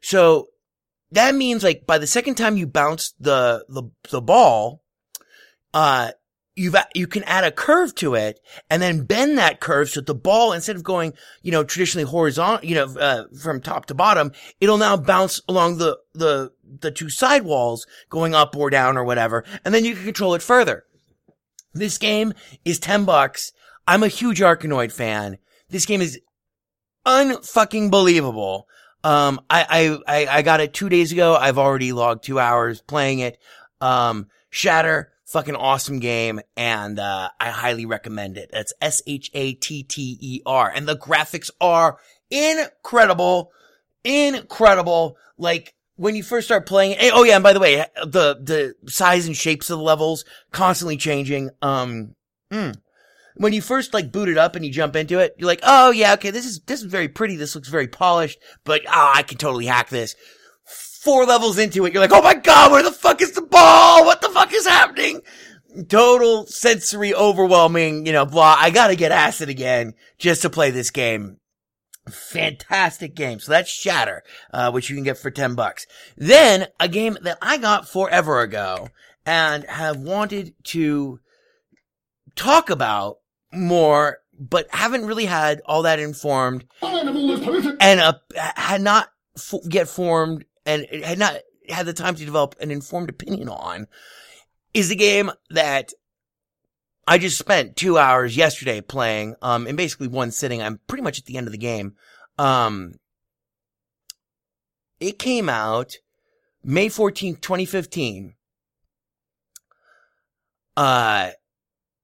So 0.00 0.49
that 1.12 1.37
means 1.37 1.62
like 1.62 1.87
by 1.87 1.99
the 1.99 2.07
second 2.09 2.35
time 2.35 2.57
you 2.57 2.66
bounce 2.66 3.14
the, 3.21 3.64
the, 3.69 3.85
the 4.11 4.21
ball, 4.21 4.83
uh, 5.73 6.11
you've, 6.55 6.77
you 6.95 7.07
can 7.07 7.23
add 7.25 7.45
a 7.45 7.51
curve 7.51 7.95
to 7.97 8.15
it 8.15 8.41
and 8.69 8.83
then 8.83 9.05
bend 9.05 9.39
that 9.39 9.61
curve 9.61 9.89
so 9.89 10.01
that 10.01 10.07
the 10.07 10.15
ball, 10.15 10.53
instead 10.53 10.77
of 10.77 10.83
going, 10.83 11.15
you 11.43 11.51
know, 11.51 11.65
traditionally 11.65 12.09
horizontal, 12.09 12.69
you 12.69 12.75
know, 12.75 12.87
uh, 12.99 13.25
from 13.41 13.61
top 13.61 13.87
to 13.87 13.95
bottom, 13.95 14.33
it'll 14.61 14.79
now 14.79 14.97
bounce 14.97 15.41
along 15.49 15.79
the, 15.79 15.99
the, 16.15 16.53
the 16.81 16.91
two 16.91 17.09
side 17.09 17.45
walls 17.45 17.87
going 18.11 18.35
up 18.35 18.57
or 18.57 18.71
down 18.71 18.97
or 18.97 19.05
whatever. 19.05 19.45
And 19.65 19.75
then 19.75 19.85
you 19.85 19.95
can 19.95 20.05
control 20.05 20.35
it 20.35 20.43
further. 20.43 20.85
This 21.73 21.99
game 21.99 22.35
is 22.65 22.79
10 22.79 23.05
bucks. 23.05 23.53
I'm 23.87 24.03
a 24.03 24.09
huge 24.09 24.41
Arkanoid 24.41 24.93
fan. 24.93 25.39
This 25.71 25.87
game 25.87 26.03
is 26.03 26.21
unfucking 27.07 27.91
believable. 27.91 28.69
Um, 29.05 29.41
I, 29.51 29.99
I, 30.07 30.27
I, 30.27 30.39
I 30.39 30.43
got 30.43 30.61
it 30.61 30.75
two 30.75 30.89
days 30.89 31.13
ago. 31.13 31.35
I've 31.35 31.59
already 31.59 31.93
logged 31.93 32.25
two 32.25 32.39
hours 32.39 32.83
playing 32.83 33.21
it. 33.21 33.39
Um, 33.81 34.29
Shatter, 34.51 35.12
fucking 35.33 35.57
awesome 35.57 35.99
game. 35.99 36.41
And, 36.57 36.99
uh, 36.99 37.31
I 37.41 37.51
highly 37.51 37.87
recommend 37.87 38.37
it. 38.37 38.51
That's 38.53 38.73
S-H-A-T-T-E-R. 38.81 40.73
And 40.75 40.87
the 40.87 40.97
graphics 40.97 41.51
are 41.61 41.99
incredible. 42.31 43.51
Incredible. 44.05 45.17
Like, 45.39 45.75
when 45.97 46.17
you 46.17 46.23
first 46.23 46.49
start 46.49 46.67
playing 46.67 46.97
it, 46.99 47.12
oh 47.15 47.23
yeah, 47.23 47.37
and 47.37 47.43
by 47.43 47.53
the 47.53 47.61
way, 47.61 47.85
the, 48.03 48.37
the 48.41 48.75
size 48.91 49.27
and 49.27 49.37
shapes 49.37 49.71
of 49.71 49.79
the 49.79 49.85
levels 49.85 50.25
constantly 50.51 50.97
changing. 50.97 51.51
Um, 51.61 52.15
mm. 52.51 52.77
when 53.37 53.53
you 53.53 53.62
first 53.62 53.95
like 53.95 54.11
boot 54.11 54.29
it 54.29 54.39
up 54.39 54.57
and 54.57 54.65
you 54.65 54.73
jump 54.73 54.97
into 54.97 55.19
it, 55.19 55.35
you're 55.39 55.47
like, 55.47 55.61
oh 55.62 55.91
yeah, 55.91 56.15
okay, 56.15 56.31
this 56.31 56.47
is, 56.47 56.61
this 56.61 56.81
is 56.81 56.87
very 56.87 57.09
pretty. 57.09 57.37
This 57.37 57.55
looks 57.55 57.69
very 57.69 57.89
polished, 57.89 58.39
but 58.65 58.83
ah, 58.89 59.12
I 59.15 59.23
can 59.23 59.39
totally 59.39 59.67
hack 59.67 59.91
this. 59.91 60.17
Four 61.03 61.27
levels 61.27 61.59
into 61.59 61.85
it, 61.85 61.93
you're 61.93 62.01
like, 62.01 62.13
oh 62.13 62.23
my 62.23 62.35
god, 62.35 62.71
where 62.71 62.83
the 62.83 62.93
fuck 62.93 63.21
is 63.23 63.33
the 63.33 63.43
ball? 63.43 64.05
What 64.05 64.21
the 64.21 64.29
fuck 64.29 64.53
is 64.53 64.69
happening? 64.69 65.21
Total 65.89 66.47
sensory 66.47 67.13
overwhelming, 67.13 68.07
you 68.07 68.13
know, 68.13 68.25
blah. 68.25 68.57
I 68.57 68.71
gotta 68.71 68.95
get 68.95 69.11
acid 69.11 69.49
again 69.49 69.95
just 70.19 70.43
to 70.43 70.51
play 70.51 70.71
this 70.71 70.91
game. 70.91 71.39
Fantastic 72.09 73.17
game. 73.17 73.41
So 73.41 73.51
that's 73.51 73.69
Shatter, 73.69 74.23
uh, 74.53 74.71
which 74.71 74.91
you 74.91 74.95
can 74.97 75.03
get 75.03 75.19
for 75.19 75.33
10 75.33 75.57
bucks. 75.57 75.87
Then 76.17 76.69
a 76.79 76.87
game 76.87 77.19
that 77.23 77.39
I 77.43 77.57
got 77.57 77.89
forever 77.89 78.41
ago 78.41 78.89
and 79.27 79.65
have 79.65 79.97
wanted 79.99 80.55
to 80.65 81.19
talk 82.37 82.71
about 82.71 83.19
more, 83.53 84.19
but 84.39 84.67
haven't 84.71 85.07
really 85.07 85.27
had 85.27 85.63
all 85.67 85.83
that 85.83 85.99
informed 85.99 86.65
and 87.81 88.01
uh, 88.01 88.15
had 88.37 88.83
not 88.83 89.09
f- 89.37 89.55
yet 89.65 89.89
formed 89.89 90.45
and 90.66 90.87
had 91.04 91.19
not 91.19 91.37
had 91.69 91.87
the 91.87 91.92
time 91.92 92.14
to 92.14 92.25
develop 92.25 92.54
an 92.61 92.71
informed 92.71 93.09
opinion 93.09 93.49
on 93.49 93.87
is 94.75 94.90
a 94.90 94.97
game 94.97 95.31
that 95.50 95.92
I 97.07 97.19
just 97.19 97.38
spent 97.38 97.76
two 97.76 97.99
hours 97.99 98.37
yesterday 98.37 98.81
playing, 98.81 99.35
um, 99.42 99.66
in 99.66 99.76
basically 99.76 100.09
one 100.09 100.31
sitting. 100.31 100.62
I'm 100.62 100.81
pretty 100.87 101.02
much 101.02 101.19
at 101.19 101.25
the 101.25 101.37
end 101.37 101.47
of 101.47 101.52
the 101.52 101.59
game. 101.59 101.95
Um, 102.38 102.95
it 105.00 105.19
came 105.19 105.49
out 105.49 105.97
May 106.62 106.88
14th, 106.88 107.40
2015. 107.40 108.35
Uh, 110.76 111.31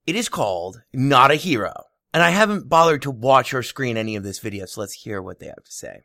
it 0.06 0.16
is 0.16 0.28
called 0.28 0.82
Not 0.92 1.30
a 1.30 1.36
Hero. 1.36 1.84
And 2.12 2.22
I 2.22 2.30
haven't 2.30 2.68
bothered 2.68 3.02
to 3.02 3.10
watch 3.10 3.54
or 3.54 3.62
screen 3.62 3.96
any 3.96 4.16
of 4.16 4.24
this 4.24 4.38
video, 4.40 4.66
so 4.66 4.80
let's 4.80 4.94
hear 4.94 5.22
what 5.22 5.38
they 5.38 5.46
have 5.46 5.62
to 5.62 5.70
say. 5.70 6.04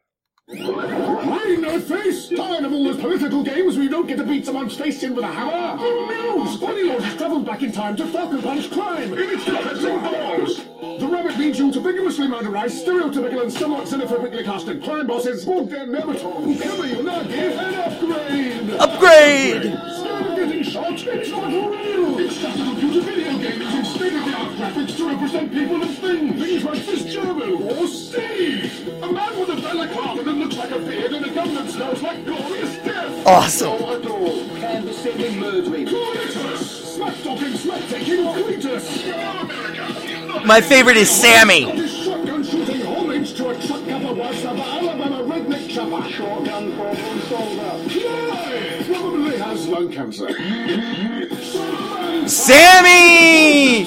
Why 2.74 2.80
no 2.80 2.94
face? 2.94 3.04
Tired 3.04 3.14
of 3.14 3.14
all 3.14 3.14
those 3.14 3.20
political 3.20 3.44
games 3.44 3.76
where 3.76 3.84
you 3.84 3.90
don't 3.90 4.08
get 4.08 4.18
to 4.18 4.24
beat 4.24 4.46
someone's 4.46 4.76
face 4.76 5.04
in 5.04 5.16
with 5.16 5.24
a 5.24 5.28
hammer? 5.28 5.78
Good 5.78 6.10
news! 6.10 6.58
Bunny 6.58 6.84
Lord 6.84 7.04
has 7.04 7.18
travelled 7.18 7.46
back 7.46 7.62
in 7.62 7.72
time 7.72 7.96
to 7.98 8.08
Falcon 8.08 8.42
Punch 8.42 8.72
Crime 8.72 9.14
in 9.14 9.20
its 9.20 9.46
defensive 9.46 10.02
balls! 10.02 10.58
The 11.00 11.08
rabbit 11.08 11.38
needs 11.38 11.60
you 11.60 11.72
to 11.72 11.80
vigorously 11.80 12.28
murderize 12.28 12.84
stereotypical 12.84 13.44
and 13.44 13.54
somewhat 13.54 13.86
xenophobically 13.86 14.44
casted 14.44 14.84
crime 14.84 15.08
bosses, 15.08 15.46
Bogdan 15.46 15.90
Nemeton, 15.90 16.62
Kami 16.62 16.90
Unagi, 16.94 17.52
and 17.58 17.76
Upgrade! 17.76 18.70
Upgrade! 18.80 19.66
Instead 19.66 19.93
getting 20.48 20.60
it's 20.62 20.74
not 21.30 21.48
real! 21.48 22.20
It's 22.20 22.38
just 22.38 22.60
a 22.60 22.64
computer 22.64 23.02
video 23.02 23.38
game 23.38 23.62
using 23.62 23.86
state-of-the-art 23.86 24.52
graphics 24.54 24.98
to 24.98 25.10
represent 25.10 25.52
people 25.54 25.82
and 25.82 25.98
things, 25.98 26.44
things 26.44 26.64
like 26.64 26.86
this 26.86 27.14
German 27.14 27.52
or 27.64 27.88
Steve! 27.88 28.88
A 29.02 29.12
man 29.12 29.40
with 29.40 29.50
a 29.50 29.62
Bella 29.62 29.88
Carmen 29.88 30.26
that 30.26 30.34
looks 30.34 30.58
like 30.58 30.72
a 30.72 30.80
beard 30.80 31.14
and 31.14 31.26
a 31.26 31.30
gun 31.34 31.54
that 31.56 31.70
smells 31.70 32.02
like 32.02 32.26
glorious 32.26 32.76
death! 32.78 33.26
Awesome. 33.26 33.70
Oh, 33.72 33.94
adore. 33.96 34.60
Canvassing 34.60 35.40
murdering. 35.40 35.88
Smack-talking, 36.58 37.56
smack-taking! 37.56 38.24
My 40.46 40.60
favorite 40.62 40.98
is 40.98 41.10
Sammy. 41.10 41.66
Shotgun 46.14 46.74
lung 49.74 49.92
cancer. 49.92 50.30
Sammy! 52.28 53.86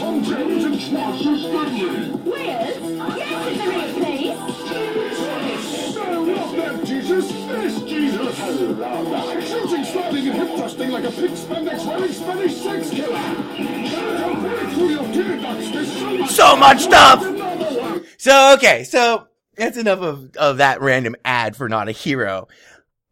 Shooting, 9.47 9.85
sliding, 9.85 10.29
and 10.29 10.37
hip 10.37 10.57
thrusting 10.57 10.91
like 10.91 11.05
a 11.05 11.11
pig 11.11 11.37
Spanish 11.37 12.55
sex 12.57 12.91
killer! 12.91 13.23
So 16.27 16.57
much... 16.57 16.81
Stuff! 16.81 17.23
So, 18.19 18.55
okay, 18.55 18.85
so 18.85 19.29
that's 19.57 19.77
enough 19.77 20.01
of, 20.01 20.37
of 20.37 20.57
that 20.59 20.81
random 20.81 21.15
ad 21.25 21.55
for 21.57 21.69
Not 21.69 21.89
a 21.89 21.93
Hero. 21.93 22.49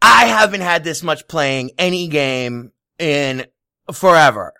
I 0.06 0.26
haven't 0.26 0.61
had 0.61 0.84
this 0.84 1.02
much 1.02 1.26
playing 1.28 1.70
any 1.78 2.08
game 2.08 2.73
in 2.99 3.46
forever. 3.90 4.52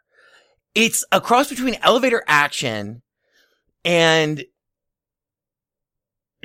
It's 0.74 1.04
a 1.12 1.20
cross 1.20 1.50
between 1.50 1.76
elevator 1.82 2.24
action 2.26 3.02
and 3.84 4.42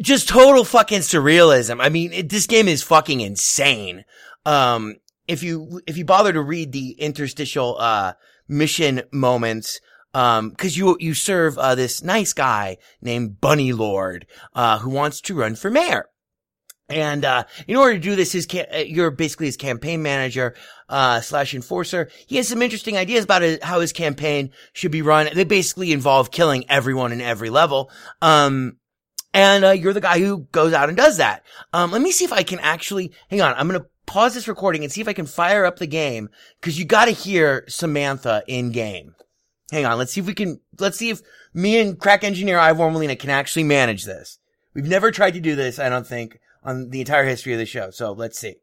just 0.01 0.27
total 0.27 0.65
fucking 0.65 0.99
surrealism. 0.99 1.77
I 1.79 1.87
mean, 1.87 2.11
it, 2.11 2.27
this 2.29 2.45
game 2.45 2.67
is 2.67 2.83
fucking 2.83 3.21
insane. 3.21 4.03
Um, 4.45 4.97
if 5.29 5.43
you, 5.43 5.79
if 5.87 5.97
you 5.97 6.03
bother 6.03 6.33
to 6.33 6.41
read 6.41 6.73
the 6.73 6.91
interstitial, 6.99 7.77
uh, 7.79 8.13
mission 8.49 9.03
moments, 9.13 9.79
um, 10.13 10.51
cause 10.51 10.75
you, 10.75 10.97
you 10.99 11.13
serve, 11.13 11.57
uh, 11.57 11.73
this 11.73 12.03
nice 12.03 12.33
guy 12.33 12.75
named 13.01 13.39
Bunny 13.39 13.71
Lord, 13.71 14.27
uh, 14.53 14.79
who 14.79 14.89
wants 14.89 15.21
to 15.21 15.35
run 15.35 15.55
for 15.55 15.71
mayor. 15.71 16.09
And, 16.89 17.24
uh, 17.24 17.43
in 17.67 17.75
order 17.75 17.93
to 17.93 18.00
do 18.00 18.15
this, 18.15 18.31
his 18.31 18.48
ca- 18.48 18.65
uh, 18.74 18.77
you're 18.79 19.12
basically 19.12 19.46
his 19.46 19.58
campaign 19.58 20.01
manager, 20.01 20.55
uh, 20.89 21.22
slash 21.22 21.53
enforcer. 21.53 22.10
He 22.25 22.38
has 22.38 22.48
some 22.48 22.63
interesting 22.63 22.98
ideas 22.98 23.25
about 23.25 23.43
his, 23.43 23.60
how 23.62 23.79
his 23.79 23.93
campaign 23.93 24.51
should 24.74 24.91
be 24.91 25.03
run. 25.03 25.29
They 25.34 25.43
basically 25.43 25.91
involve 25.91 26.31
killing 26.31 26.65
everyone 26.67 27.12
in 27.12 27.22
every 27.22 27.51
level. 27.51 27.91
Um, 28.24 28.77
and, 29.36 29.63
uh, 29.63 29.69
you're 29.69 29.93
the 29.93 30.01
guy 30.01 30.19
who 30.19 30.48
goes 30.51 30.74
out 30.74 30.89
and 30.89 30.98
does 30.98 31.17
that. 31.17 31.43
Um, 31.74 31.91
let 31.91 32.01
me 32.01 32.12
see 32.12 32.25
if 32.25 32.34
I 32.34 32.41
can 32.41 32.58
actually, 32.60 33.12
hang 33.29 33.41
on, 33.41 33.53
I'm 33.53 33.67
gonna 33.67 33.86
pause 34.08 34.34
this 34.34 34.48
recording 34.48 34.84
and 34.84 34.91
see 34.91 35.01
if 35.01 35.08
I 35.08 35.13
can 35.13 35.27
fire 35.27 35.65
up 35.65 35.77
the 35.77 35.86
game, 35.86 36.29
cause 36.62 36.79
you 36.79 36.86
gotta 36.86 37.12
hear 37.12 37.65
Samantha 37.67 38.41
in 38.48 38.72
game. 38.72 39.13
Hang 39.72 39.86
on, 39.86 40.00
let's 40.00 40.13
see 40.13 40.22
if 40.22 40.25
we 40.25 40.34
can, 40.34 40.60
let's 40.79 40.98
see 40.98 41.12
if 41.12 41.22
me 41.53 41.79
and 41.79 42.00
crack 42.00 42.24
engineer 42.24 42.58
Ivor 42.58 42.89
Molina 42.89 43.15
can 43.15 43.29
actually 43.29 43.65
manage 43.65 44.05
this. 44.05 44.39
We've 44.74 44.88
never 44.88 45.12
tried 45.12 45.36
to 45.36 45.39
do 45.39 45.55
this, 45.55 45.77
I 45.77 45.89
don't 45.89 46.08
think, 46.08 46.39
on 46.63 46.89
the 46.89 46.99
entire 46.99 47.25
history 47.25 47.53
of 47.53 47.59
the 47.59 47.65
show. 47.65 47.91
So 47.91 48.11
let's 48.11 48.39
see. 48.39 48.55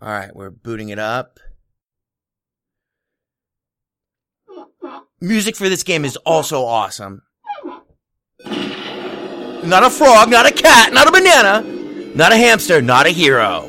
All 0.00 0.08
right, 0.08 0.34
we're 0.34 0.50
booting 0.50 0.90
it 0.90 0.98
up. 0.98 1.40
Music 5.20 5.56
for 5.56 5.68
this 5.68 5.82
game 5.82 6.04
is 6.04 6.16
also 6.18 6.64
awesome. 6.64 7.22
Not 8.44 9.82
a 9.82 9.90
frog, 9.90 10.30
not 10.30 10.46
a 10.46 10.52
cat, 10.52 10.92
not 10.92 11.08
a 11.08 11.12
banana, 11.12 11.62
not 12.14 12.30
a 12.32 12.36
hamster, 12.36 12.80
not 12.80 13.06
a 13.06 13.10
hero. 13.10 13.68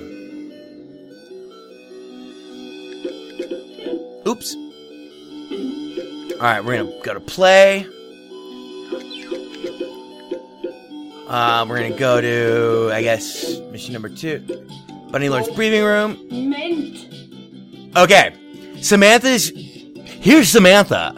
Oops. 4.28 4.56
All 6.36 6.46
right, 6.46 6.64
we're 6.64 6.84
gonna 6.84 7.02
go 7.04 7.16
to 7.16 7.20
play. 7.20 7.88
Uh, 11.30 11.64
we're 11.70 11.80
gonna 11.80 11.96
go 11.96 12.20
to, 12.20 12.90
I 12.92 13.04
guess, 13.04 13.60
mission 13.72 13.94
number 13.94 14.10
two. 14.10 14.40
Bunny 15.12 15.30
Lord's 15.30 15.50
breathing 15.50 15.84
room. 15.84 16.18
Mint. 16.32 17.06
Okay. 17.96 18.34
Samantha's. 18.82 19.52
Here's 20.06 20.50
Samantha. 20.50 21.16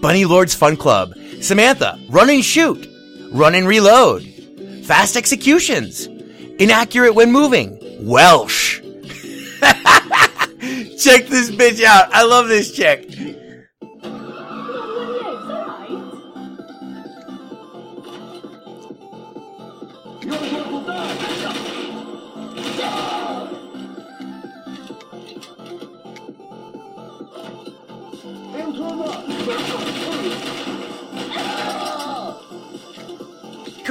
Bunny 0.00 0.24
Lord's 0.24 0.54
Fun 0.54 0.76
Club. 0.76 1.14
Samantha, 1.40 1.98
run 2.08 2.30
and 2.30 2.44
shoot. 2.44 2.88
Run 3.32 3.56
and 3.56 3.66
reload. 3.66 4.22
Fast 4.84 5.16
executions. 5.16 6.06
Inaccurate 6.58 7.14
when 7.14 7.32
moving. 7.32 7.78
Welsh. 8.06 8.80
Check 9.60 11.26
this 11.26 11.50
bitch 11.50 11.82
out. 11.82 12.12
I 12.14 12.24
love 12.24 12.46
this 12.48 12.70
chick. 12.72 13.08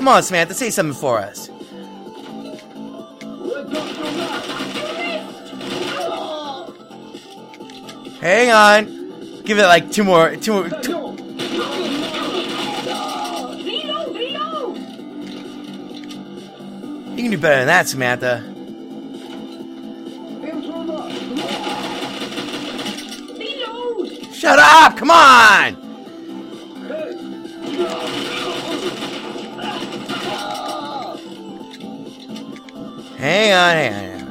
Come 0.01 0.07
on, 0.07 0.23
Samantha, 0.23 0.55
say 0.55 0.71
something 0.71 0.95
for 0.95 1.19
us. 1.19 1.45
Hang 8.19 8.49
on. 8.49 9.43
Give 9.43 9.59
it 9.59 9.67
like 9.67 9.91
two 9.91 10.03
more, 10.03 10.35
two 10.37 10.53
more. 10.53 10.69
Two. 10.69 10.91
You 17.11 17.21
can 17.21 17.29
do 17.29 17.37
better 17.37 17.57
than 17.57 17.67
that, 17.67 17.87
Samantha. 17.87 18.43
Shut 24.33 24.57
up! 24.57 24.97
Come 24.97 25.11
on! 25.11 25.80
Hang 33.51 33.59
on, 33.59 33.75
hang 33.75 34.11
on? 34.15 34.21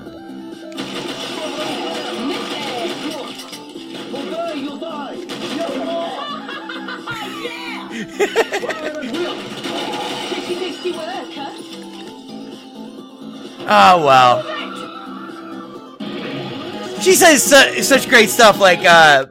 Oh 13.73 14.05
well. 14.07 14.43
She 17.03 17.13
says 17.15 17.43
su- 17.43 17.83
such 17.83 18.09
great 18.09 18.31
stuff 18.31 18.59
like 18.59 18.87
uh 18.87 19.27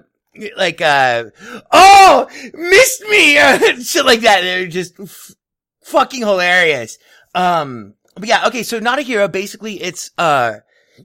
like 0.55 0.81
uh 0.81 1.31
oh 1.71 2.27
missed 2.53 3.01
me 3.09 3.33
shit 3.83 4.05
like 4.05 4.21
that. 4.21 4.41
They're 4.41 4.67
just 4.67 4.99
f- 4.99 5.33
fucking 5.81 6.19
hilarious. 6.21 6.99
Um 7.33 7.95
but 8.19 8.29
yeah, 8.29 8.47
okay, 8.47 8.63
so 8.63 8.79
not 8.79 8.99
a 8.99 9.01
hero 9.01 9.27
basically 9.27 9.81
it's 9.81 10.11
uh 10.17 10.55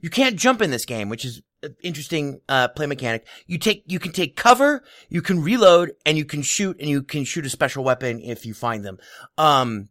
you 0.01 0.09
can't 0.09 0.35
jump 0.35 0.61
in 0.61 0.71
this 0.71 0.85
game, 0.85 1.09
which 1.09 1.25
is 1.25 1.41
interesting 1.81 2.41
uh 2.49 2.67
play 2.69 2.85
mechanic. 2.85 3.25
You 3.47 3.57
take 3.57 3.83
you 3.87 3.99
can 3.99 4.11
take 4.11 4.35
cover, 4.35 4.83
you 5.09 5.21
can 5.21 5.41
reload 5.41 5.93
and 6.05 6.17
you 6.17 6.25
can 6.25 6.41
shoot 6.41 6.77
and 6.79 6.89
you 6.89 7.01
can 7.01 7.23
shoot 7.23 7.45
a 7.45 7.49
special 7.49 7.83
weapon 7.83 8.19
if 8.21 8.45
you 8.45 8.53
find 8.53 8.83
them. 8.83 8.97
Um 9.37 9.89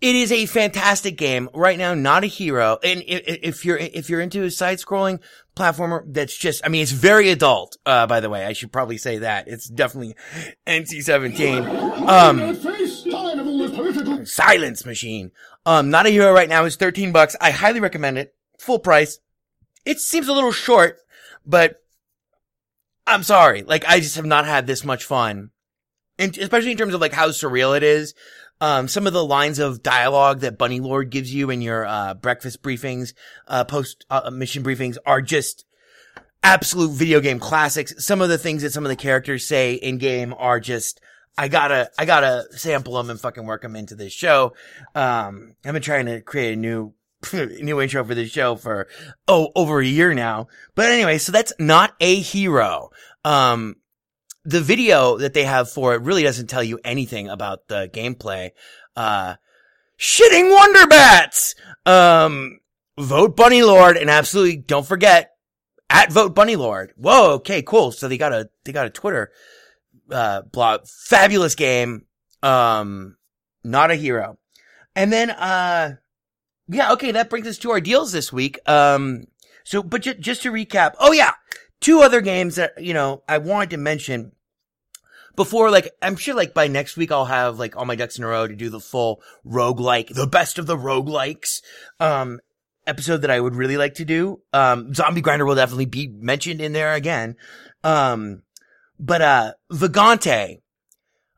it 0.00 0.14
is 0.14 0.30
a 0.30 0.44
fantastic 0.44 1.16
game 1.16 1.48
right 1.54 1.78
now. 1.78 1.94
Not 1.94 2.22
a 2.22 2.26
hero, 2.26 2.78
and 2.84 3.02
if 3.06 3.64
you're 3.64 3.78
if 3.78 4.10
you're 4.10 4.20
into 4.20 4.42
a 4.42 4.50
side-scrolling 4.50 5.20
platformer, 5.56 6.02
that's 6.06 6.36
just 6.36 6.64
I 6.66 6.68
mean 6.68 6.82
it's 6.82 6.92
very 6.92 7.30
adult. 7.30 7.78
Uh, 7.86 8.06
by 8.06 8.20
the 8.20 8.28
way, 8.28 8.44
I 8.44 8.52
should 8.52 8.72
probably 8.72 8.98
say 8.98 9.18
that 9.18 9.48
it's 9.48 9.66
definitely 9.68 10.14
NC-17. 10.66 12.08
Um, 12.08 12.54
face, 12.56 13.04
tired 13.04 13.38
of 13.38 13.46
all 13.46 13.58
this 13.58 13.70
political 13.70 14.15
silence 14.26 14.84
machine. 14.84 15.32
Um, 15.64 15.90
not 15.90 16.06
a 16.06 16.10
hero 16.10 16.32
right 16.32 16.48
now 16.48 16.64
is 16.64 16.76
13 16.76 17.12
bucks. 17.12 17.36
I 17.40 17.50
highly 17.50 17.80
recommend 17.80 18.18
it. 18.18 18.34
Full 18.58 18.78
price. 18.78 19.18
It 19.84 20.00
seems 20.00 20.28
a 20.28 20.32
little 20.32 20.52
short, 20.52 20.98
but 21.44 21.76
I'm 23.06 23.22
sorry. 23.22 23.62
Like 23.62 23.84
I 23.86 24.00
just 24.00 24.16
have 24.16 24.26
not 24.26 24.46
had 24.46 24.66
this 24.66 24.84
much 24.84 25.04
fun. 25.04 25.50
And 26.18 26.36
especially 26.38 26.72
in 26.72 26.76
terms 26.76 26.94
of 26.94 27.00
like 27.00 27.12
how 27.12 27.28
surreal 27.28 27.76
it 27.76 27.82
is. 27.82 28.14
Um, 28.58 28.88
some 28.88 29.06
of 29.06 29.12
the 29.12 29.24
lines 29.24 29.58
of 29.58 29.82
dialogue 29.82 30.40
that 30.40 30.56
Bunny 30.56 30.80
Lord 30.80 31.10
gives 31.10 31.32
you 31.32 31.50
in 31.50 31.60
your, 31.60 31.84
uh, 31.84 32.14
breakfast 32.14 32.62
briefings, 32.62 33.12
uh, 33.48 33.64
post, 33.64 34.06
uh, 34.08 34.30
mission 34.30 34.64
briefings 34.64 34.96
are 35.04 35.20
just 35.20 35.66
absolute 36.42 36.92
video 36.92 37.20
game 37.20 37.38
classics. 37.38 37.92
Some 38.02 38.22
of 38.22 38.30
the 38.30 38.38
things 38.38 38.62
that 38.62 38.72
some 38.72 38.84
of 38.84 38.88
the 38.88 38.96
characters 38.96 39.46
say 39.46 39.74
in 39.74 39.98
game 39.98 40.34
are 40.38 40.58
just, 40.58 41.02
I 41.38 41.48
gotta, 41.48 41.90
I 41.98 42.04
gotta 42.04 42.46
sample 42.52 42.94
them 42.94 43.10
and 43.10 43.20
fucking 43.20 43.44
work 43.44 43.62
them 43.62 43.76
into 43.76 43.94
this 43.94 44.12
show. 44.12 44.54
Um, 44.94 45.54
I've 45.64 45.72
been 45.72 45.82
trying 45.82 46.06
to 46.06 46.20
create 46.20 46.54
a 46.54 46.56
new, 46.56 46.94
new 47.32 47.80
intro 47.80 48.04
for 48.04 48.14
this 48.14 48.30
show 48.30 48.56
for, 48.56 48.88
oh, 49.28 49.50
over 49.54 49.80
a 49.80 49.86
year 49.86 50.14
now. 50.14 50.48
But 50.74 50.90
anyway, 50.90 51.18
so 51.18 51.32
that's 51.32 51.52
not 51.58 51.94
a 52.00 52.16
hero. 52.16 52.90
Um, 53.24 53.76
the 54.46 54.60
video 54.60 55.18
that 55.18 55.34
they 55.34 55.44
have 55.44 55.68
for 55.68 55.94
it 55.94 56.02
really 56.02 56.22
doesn't 56.22 56.46
tell 56.46 56.62
you 56.62 56.78
anything 56.84 57.28
about 57.28 57.66
the 57.66 57.90
gameplay. 57.92 58.50
Uh, 58.94 59.34
shitting 59.98 60.54
Wonder 60.54 60.86
Bats! 60.86 61.56
Um, 61.84 62.60
vote 62.98 63.36
Bunny 63.36 63.62
Lord 63.62 63.96
and 63.96 64.08
absolutely 64.08 64.56
don't 64.56 64.86
forget 64.86 65.32
at 65.90 66.12
vote 66.12 66.34
Bunny 66.34 66.56
Lord. 66.56 66.92
Whoa, 66.96 67.34
okay, 67.34 67.60
cool. 67.62 67.90
So 67.90 68.08
they 68.08 68.16
got 68.16 68.32
a, 68.32 68.48
they 68.64 68.72
got 68.72 68.86
a 68.86 68.90
Twitter, 68.90 69.32
uh, 70.10 70.42
blah, 70.42 70.78
Fabulous 70.84 71.54
game. 71.54 72.06
Um, 72.42 73.16
not 73.64 73.90
a 73.90 73.94
hero. 73.94 74.38
And 74.94 75.12
then, 75.12 75.30
uh, 75.30 75.96
yeah, 76.68 76.92
okay, 76.92 77.12
that 77.12 77.30
brings 77.30 77.46
us 77.46 77.58
to 77.58 77.70
our 77.70 77.80
deals 77.80 78.12
this 78.12 78.32
week. 78.32 78.58
Um, 78.66 79.24
so, 79.64 79.82
but 79.82 80.02
ju- 80.02 80.14
just 80.14 80.42
to 80.42 80.52
recap, 80.52 80.94
oh 80.98 81.12
yeah, 81.12 81.32
two 81.80 82.00
other 82.00 82.20
games 82.20 82.56
that, 82.56 82.82
you 82.82 82.94
know, 82.94 83.22
I 83.28 83.38
wanted 83.38 83.70
to 83.70 83.76
mention 83.76 84.32
before, 85.34 85.70
like, 85.70 85.90
I'm 86.00 86.16
sure, 86.16 86.34
like, 86.34 86.54
by 86.54 86.66
next 86.66 86.96
week, 86.96 87.12
I'll 87.12 87.26
have, 87.26 87.58
like, 87.58 87.76
all 87.76 87.84
my 87.84 87.94
ducks 87.94 88.16
in 88.16 88.24
a 88.24 88.26
row 88.26 88.48
to 88.48 88.56
do 88.56 88.70
the 88.70 88.80
full 88.80 89.20
roguelike, 89.46 90.08
the 90.14 90.26
best 90.26 90.58
of 90.58 90.66
the 90.66 90.78
roguelikes, 90.78 91.60
um, 92.00 92.40
episode 92.86 93.18
that 93.18 93.30
I 93.30 93.38
would 93.38 93.54
really 93.54 93.76
like 93.76 93.94
to 93.94 94.04
do. 94.06 94.40
Um, 94.54 94.94
Zombie 94.94 95.20
Grinder 95.20 95.44
will 95.44 95.54
definitely 95.54 95.86
be 95.86 96.08
mentioned 96.08 96.62
in 96.62 96.72
there 96.72 96.94
again. 96.94 97.36
Um, 97.84 98.42
but, 98.98 99.22
uh, 99.22 99.52
Vagante, 99.72 100.60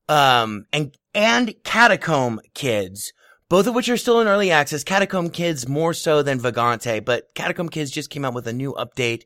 um, 0.09 0.65
and, 0.73 0.97
and 1.15 1.55
Catacomb 1.65 2.41
Kids 2.55 3.13
both 3.49 3.67
of 3.67 3.75
which 3.75 3.89
are 3.89 3.97
still 3.97 4.21
in 4.21 4.27
early 4.27 4.51
access. 4.51 4.85
Catacomb 4.85 5.31
Kids 5.31 5.67
more 5.67 5.95
so 5.95 6.23
than 6.23 6.39
Vagante, 6.39 7.05
but 7.05 7.35
Catacomb 7.35 7.69
Kids 7.69 7.91
just 7.91 8.11
came 8.11 8.25
out 8.25 8.35
with 8.35 8.47
a 8.47 8.53
new 8.53 8.75
update. 8.75 9.23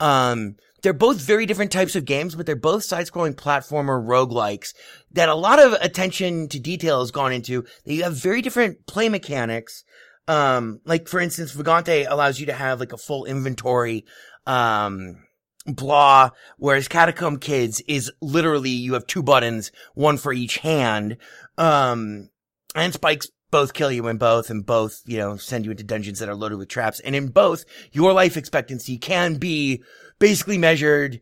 Um, 0.00 0.56
they're 0.82 0.92
both 0.92 1.20
very 1.20 1.46
different 1.46 1.72
types 1.72 1.96
of 1.96 2.04
games, 2.04 2.34
but 2.34 2.46
they're 2.46 2.56
both 2.56 2.84
side-scrolling 2.84 3.34
platformer 3.34 4.02
roguelikes 4.02 4.72
that 5.12 5.28
a 5.28 5.34
lot 5.34 5.58
of 5.58 5.72
attention 5.74 6.48
to 6.48 6.60
detail 6.60 7.00
has 7.00 7.10
gone 7.10 7.32
into. 7.32 7.64
They 7.84 7.96
have 7.96 8.14
very 8.14 8.40
different 8.40 8.86
play 8.86 9.08
mechanics. 9.08 9.84
Um, 10.28 10.80
like 10.84 11.08
for 11.08 11.20
instance, 11.20 11.54
Vagante 11.54 12.06
allows 12.08 12.40
you 12.40 12.46
to 12.46 12.52
have 12.52 12.80
like 12.80 12.92
a 12.92 12.98
full 12.98 13.24
inventory, 13.26 14.04
um, 14.46 15.25
blah, 15.66 16.30
whereas 16.58 16.88
Catacomb 16.88 17.38
Kids 17.38 17.82
is 17.88 18.10
literally 18.20 18.70
you 18.70 18.94
have 18.94 19.06
two 19.06 19.22
buttons, 19.22 19.72
one 19.94 20.16
for 20.16 20.32
each 20.32 20.58
hand. 20.58 21.16
Um, 21.58 22.30
and 22.74 22.92
spikes 22.92 23.28
both 23.50 23.72
kill 23.72 23.90
you 23.90 24.06
in 24.08 24.18
both 24.18 24.50
and 24.50 24.66
both, 24.66 25.02
you 25.06 25.18
know, 25.18 25.36
send 25.36 25.64
you 25.64 25.70
into 25.70 25.84
dungeons 25.84 26.18
that 26.18 26.28
are 26.28 26.34
loaded 26.34 26.58
with 26.58 26.68
traps. 26.68 27.00
And 27.00 27.14
in 27.14 27.28
both, 27.28 27.64
your 27.92 28.12
life 28.12 28.36
expectancy 28.36 28.98
can 28.98 29.34
be 29.34 29.82
basically 30.18 30.58
measured 30.58 31.20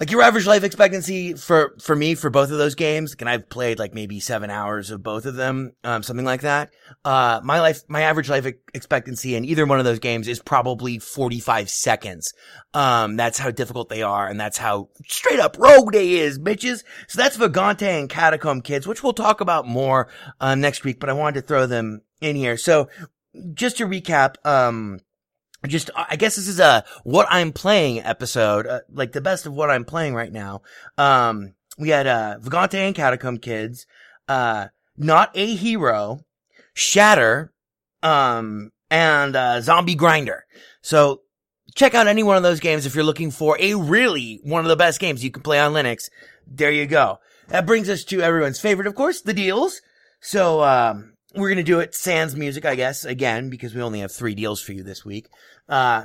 like 0.00 0.10
your 0.10 0.22
average 0.22 0.46
life 0.46 0.64
expectancy 0.64 1.34
for, 1.34 1.76
for 1.78 1.94
me, 1.94 2.14
for 2.14 2.30
both 2.30 2.50
of 2.50 2.56
those 2.56 2.74
games, 2.74 3.14
and 3.20 3.28
I've 3.28 3.50
played 3.50 3.78
like 3.78 3.92
maybe 3.92 4.18
seven 4.18 4.48
hours 4.48 4.90
of 4.90 5.02
both 5.02 5.26
of 5.26 5.34
them, 5.34 5.72
um, 5.84 6.02
something 6.02 6.24
like 6.24 6.40
that. 6.40 6.70
Uh, 7.04 7.42
my 7.44 7.60
life, 7.60 7.82
my 7.86 8.00
average 8.00 8.30
life 8.30 8.46
expectancy 8.72 9.34
in 9.34 9.44
either 9.44 9.66
one 9.66 9.78
of 9.78 9.84
those 9.84 9.98
games 9.98 10.26
is 10.26 10.40
probably 10.40 10.98
45 10.98 11.68
seconds. 11.68 12.32
Um, 12.72 13.16
that's 13.16 13.38
how 13.38 13.50
difficult 13.50 13.90
they 13.90 14.02
are, 14.02 14.26
and 14.26 14.40
that's 14.40 14.56
how 14.56 14.88
straight 15.06 15.38
up 15.38 15.58
rogue 15.58 15.92
they 15.92 16.12
is, 16.14 16.38
bitches. 16.38 16.82
So 17.06 17.20
that's 17.20 17.36
Vagante 17.36 17.82
and 17.82 18.08
Catacomb 18.08 18.62
Kids, 18.62 18.86
which 18.86 19.02
we'll 19.02 19.12
talk 19.12 19.42
about 19.42 19.68
more, 19.68 20.08
uh, 20.40 20.54
next 20.54 20.82
week, 20.82 20.98
but 20.98 21.10
I 21.10 21.12
wanted 21.12 21.42
to 21.42 21.46
throw 21.46 21.66
them 21.66 22.00
in 22.22 22.36
here. 22.36 22.56
So, 22.56 22.88
just 23.54 23.76
to 23.76 23.86
recap, 23.86 24.34
um, 24.44 25.00
just 25.66 25.90
I 25.94 26.16
guess 26.16 26.36
this 26.36 26.48
is 26.48 26.60
a 26.60 26.84
what 27.04 27.26
I'm 27.30 27.52
playing 27.52 28.00
episode, 28.00 28.66
uh, 28.66 28.80
like 28.90 29.12
the 29.12 29.20
best 29.20 29.46
of 29.46 29.52
what 29.52 29.70
I'm 29.70 29.84
playing 29.84 30.14
right 30.14 30.32
now. 30.32 30.62
Um, 30.96 31.54
we 31.78 31.90
had 31.90 32.06
uh 32.06 32.38
Vagante 32.40 32.74
and 32.74 32.94
Catacomb 32.94 33.38
Kids, 33.38 33.86
uh, 34.28 34.68
not 34.96 35.30
a 35.34 35.54
hero, 35.54 36.24
Shatter, 36.74 37.52
um, 38.02 38.72
and 38.90 39.36
uh, 39.36 39.60
Zombie 39.60 39.94
Grinder. 39.94 40.44
So 40.82 41.22
check 41.74 41.94
out 41.94 42.08
any 42.08 42.22
one 42.22 42.36
of 42.36 42.42
those 42.42 42.60
games 42.60 42.86
if 42.86 42.94
you're 42.94 43.04
looking 43.04 43.30
for 43.30 43.56
a 43.60 43.74
really 43.74 44.40
one 44.42 44.64
of 44.64 44.68
the 44.68 44.76
best 44.76 45.00
games 45.00 45.22
you 45.22 45.30
can 45.30 45.42
play 45.42 45.58
on 45.58 45.72
Linux. 45.72 46.10
There 46.46 46.70
you 46.70 46.86
go. 46.86 47.18
That 47.48 47.66
brings 47.66 47.88
us 47.88 48.04
to 48.04 48.20
everyone's 48.20 48.60
favorite, 48.60 48.86
of 48.86 48.94
course, 48.94 49.20
the 49.20 49.34
deals. 49.34 49.80
So 50.20 50.62
um, 50.62 51.14
we're 51.34 51.48
gonna 51.48 51.62
do 51.62 51.80
it 51.80 51.94
sans 51.94 52.34
music, 52.36 52.64
I 52.64 52.74
guess, 52.74 53.04
again, 53.04 53.50
because 53.50 53.74
we 53.74 53.82
only 53.82 54.00
have 54.00 54.12
three 54.12 54.34
deals 54.34 54.60
for 54.60 54.72
you 54.72 54.82
this 54.82 55.04
week. 55.04 55.28
Uh, 55.68 56.04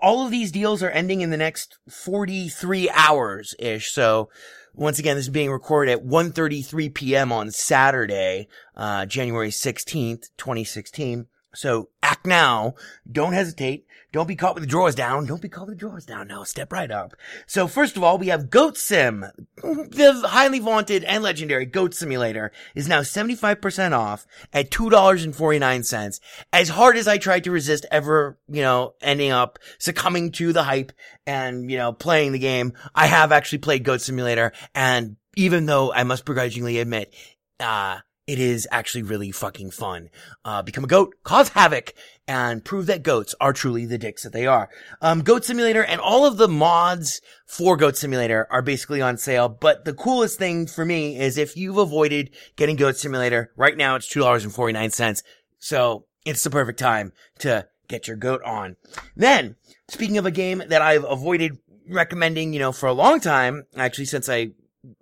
all 0.00 0.24
of 0.24 0.30
these 0.30 0.52
deals 0.52 0.82
are 0.82 0.90
ending 0.90 1.20
in 1.20 1.30
the 1.30 1.36
next 1.36 1.78
43 1.88 2.90
hours 2.90 3.54
ish. 3.58 3.92
So 3.92 4.28
once 4.74 4.98
again, 4.98 5.16
this 5.16 5.26
is 5.26 5.30
being 5.30 5.50
recorded 5.50 5.92
at 5.92 6.04
1.33 6.04 6.92
p.m. 6.94 7.32
on 7.32 7.50
Saturday, 7.50 8.48
uh, 8.76 9.06
January 9.06 9.50
16th, 9.50 10.30
2016. 10.36 11.26
So 11.54 11.90
act 12.02 12.26
now. 12.26 12.74
Don't 13.10 13.32
hesitate. 13.32 13.86
Don't 14.14 14.28
be 14.28 14.36
caught 14.36 14.54
with 14.54 14.62
the 14.62 14.68
drawers 14.68 14.94
down. 14.94 15.26
Don't 15.26 15.42
be 15.42 15.48
caught 15.48 15.66
with 15.66 15.74
the 15.74 15.80
drawers 15.80 16.06
down. 16.06 16.28
No, 16.28 16.44
step 16.44 16.72
right 16.72 16.88
up. 16.88 17.16
So 17.48 17.66
first 17.66 17.96
of 17.96 18.04
all, 18.04 18.16
we 18.16 18.28
have 18.28 18.48
Goat 18.48 18.78
Sim. 18.78 19.26
The 19.56 20.22
highly 20.28 20.60
vaunted 20.60 21.02
and 21.02 21.20
legendary 21.20 21.66
Goat 21.66 21.94
Simulator 21.94 22.52
is 22.76 22.86
now 22.86 23.00
75% 23.00 23.90
off 23.90 24.24
at 24.52 24.70
$2.49. 24.70 26.20
As 26.52 26.68
hard 26.68 26.96
as 26.96 27.08
I 27.08 27.18
tried 27.18 27.42
to 27.42 27.50
resist 27.50 27.86
ever, 27.90 28.38
you 28.48 28.62
know, 28.62 28.94
ending 29.00 29.32
up 29.32 29.58
succumbing 29.80 30.30
to 30.32 30.52
the 30.52 30.62
hype 30.62 30.92
and, 31.26 31.68
you 31.68 31.76
know, 31.76 31.92
playing 31.92 32.30
the 32.30 32.38
game, 32.38 32.74
I 32.94 33.08
have 33.08 33.32
actually 33.32 33.58
played 33.58 33.82
Goat 33.82 34.00
Simulator 34.00 34.52
and 34.76 35.16
even 35.34 35.66
though 35.66 35.92
I 35.92 36.04
must 36.04 36.24
begrudgingly 36.24 36.78
admit, 36.78 37.12
uh, 37.58 37.98
it 38.26 38.38
is 38.38 38.66
actually 38.70 39.02
really 39.02 39.30
fucking 39.30 39.70
fun. 39.70 40.08
Uh, 40.44 40.62
become 40.62 40.84
a 40.84 40.88
goat, 40.88 41.14
cause 41.24 41.50
havoc, 41.50 41.92
and 42.26 42.64
prove 42.64 42.86
that 42.86 43.02
goats 43.02 43.34
are 43.40 43.52
truly 43.52 43.84
the 43.84 43.98
dicks 43.98 44.22
that 44.22 44.32
they 44.32 44.46
are. 44.46 44.70
Um, 45.02 45.22
Goat 45.22 45.44
Simulator 45.44 45.84
and 45.84 46.00
all 46.00 46.24
of 46.24 46.38
the 46.38 46.48
mods 46.48 47.20
for 47.46 47.76
Goat 47.76 47.96
Simulator 47.96 48.46
are 48.50 48.62
basically 48.62 49.02
on 49.02 49.18
sale, 49.18 49.48
but 49.48 49.84
the 49.84 49.92
coolest 49.92 50.38
thing 50.38 50.66
for 50.66 50.84
me 50.84 51.18
is 51.18 51.36
if 51.36 51.56
you've 51.56 51.76
avoided 51.76 52.30
getting 52.56 52.76
Goat 52.76 52.96
Simulator, 52.96 53.52
right 53.56 53.76
now 53.76 53.94
it's 53.96 54.08
$2.49. 54.08 55.22
So 55.58 56.06
it's 56.24 56.44
the 56.44 56.50
perfect 56.50 56.78
time 56.78 57.12
to 57.40 57.68
get 57.88 58.08
your 58.08 58.16
goat 58.16 58.42
on. 58.44 58.76
Then, 59.14 59.56
speaking 59.88 60.16
of 60.18 60.24
a 60.24 60.30
game 60.30 60.62
that 60.68 60.80
I've 60.80 61.04
avoided 61.04 61.58
recommending, 61.88 62.54
you 62.54 62.58
know, 62.58 62.72
for 62.72 62.86
a 62.86 62.94
long 62.94 63.20
time, 63.20 63.64
actually 63.76 64.06
since 64.06 64.28
I 64.28 64.52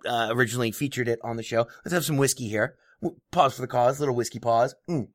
uh, 0.05 0.27
originally 0.31 0.71
featured 0.71 1.07
it 1.07 1.19
on 1.23 1.37
the 1.37 1.43
show, 1.43 1.67
let's 1.85 1.93
have 1.93 2.05
some 2.05 2.17
whiskey 2.17 2.49
here. 2.49 2.75
Pause 3.31 3.55
for 3.55 3.61
the 3.61 3.67
cause, 3.67 3.99
little 3.99 4.15
whiskey 4.15 4.39
pause. 4.39 4.75
Mm. 4.89 5.07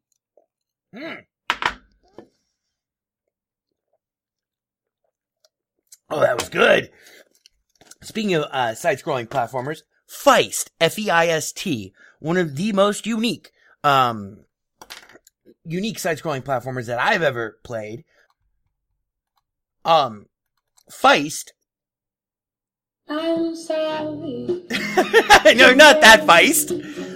Mm. 0.94 1.24
Oh, 6.10 6.20
that 6.20 6.38
was 6.38 6.48
good. 6.48 6.90
Speaking 8.02 8.34
of 8.34 8.44
uh, 8.50 8.74
side-scrolling 8.74 9.28
platformers, 9.28 9.80
Feist, 10.08 10.70
F-E-I-S-T, 10.80 11.92
one 12.20 12.36
of 12.36 12.56
the 12.56 12.72
most 12.72 13.06
unique, 13.06 13.50
um, 13.84 14.44
unique 15.64 15.98
side-scrolling 15.98 16.42
platformers 16.42 16.86
that 16.86 16.98
I've 16.98 17.22
ever 17.22 17.58
played. 17.62 18.04
Um, 19.84 20.26
Feist. 20.90 21.50
I'm 23.08 23.54
sorry. 23.54 24.64
no, 25.54 25.74
not 25.74 26.00
that 26.00 26.24
Feist. 26.26 27.07